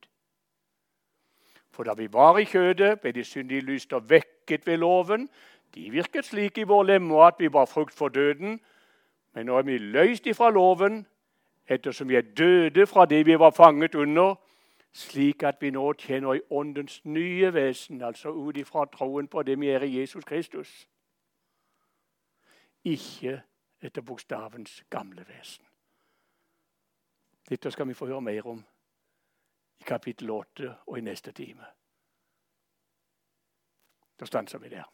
For 1.70 1.82
da 1.82 1.94
vi 1.94 2.12
var 2.12 2.38
i 2.38 2.44
kjødet, 2.44 3.00
ble 3.00 3.12
de 3.12 3.24
syndige 3.24 3.60
lyster 3.60 3.98
vekket 3.98 4.66
ved 4.66 4.76
loven. 4.76 5.28
De 5.74 5.90
virket 5.90 6.24
slik 6.24 6.58
i 6.58 6.66
vår 6.70 6.82
lemme 6.82 7.22
at 7.26 7.34
vi 7.38 7.52
var 7.52 7.64
frukt 7.64 7.94
for 7.94 8.08
døden. 8.08 8.60
Men 9.34 9.46
nå 9.46 9.58
er 9.58 9.62
vi 9.62 9.78
løst 9.78 10.26
ifra 10.26 10.50
loven, 10.50 11.06
ettersom 11.68 12.08
vi 12.08 12.16
er 12.16 12.22
døde 12.36 12.86
fra 12.86 13.06
det 13.06 13.26
vi 13.26 13.38
var 13.38 13.50
fanget 13.50 13.94
under, 13.94 14.34
slik 14.92 15.42
at 15.42 15.56
vi 15.60 15.70
nå 15.70 15.92
tjener 15.92 16.34
i 16.34 16.40
Åndens 16.50 17.04
nye 17.04 17.54
vesen, 17.54 18.02
altså 18.02 18.28
ut 18.28 18.56
ifra 18.56 18.84
troen 18.84 19.28
på 19.28 19.42
det 19.42 19.60
vi 19.60 19.68
er 19.68 19.82
i 19.82 20.00
Jesus 20.00 20.24
Kristus 20.24 20.88
ikke 22.84 23.42
etter 23.80 24.02
bokstavens 24.02 24.84
gamle 24.90 25.24
vesen. 25.28 25.64
Dette 27.48 27.70
skal 27.70 27.88
vi 27.88 27.94
få 27.94 28.06
høre 28.06 28.20
mer 28.20 28.46
om 28.46 28.64
i 29.80 29.84
kapittel 29.86 30.30
8 30.30 30.74
og 30.86 30.98
i 30.98 31.00
neste 31.00 31.32
time. 31.32 31.64
Da 34.20 34.24
stanser 34.24 34.58
vi 34.58 34.68
der. 34.68 34.84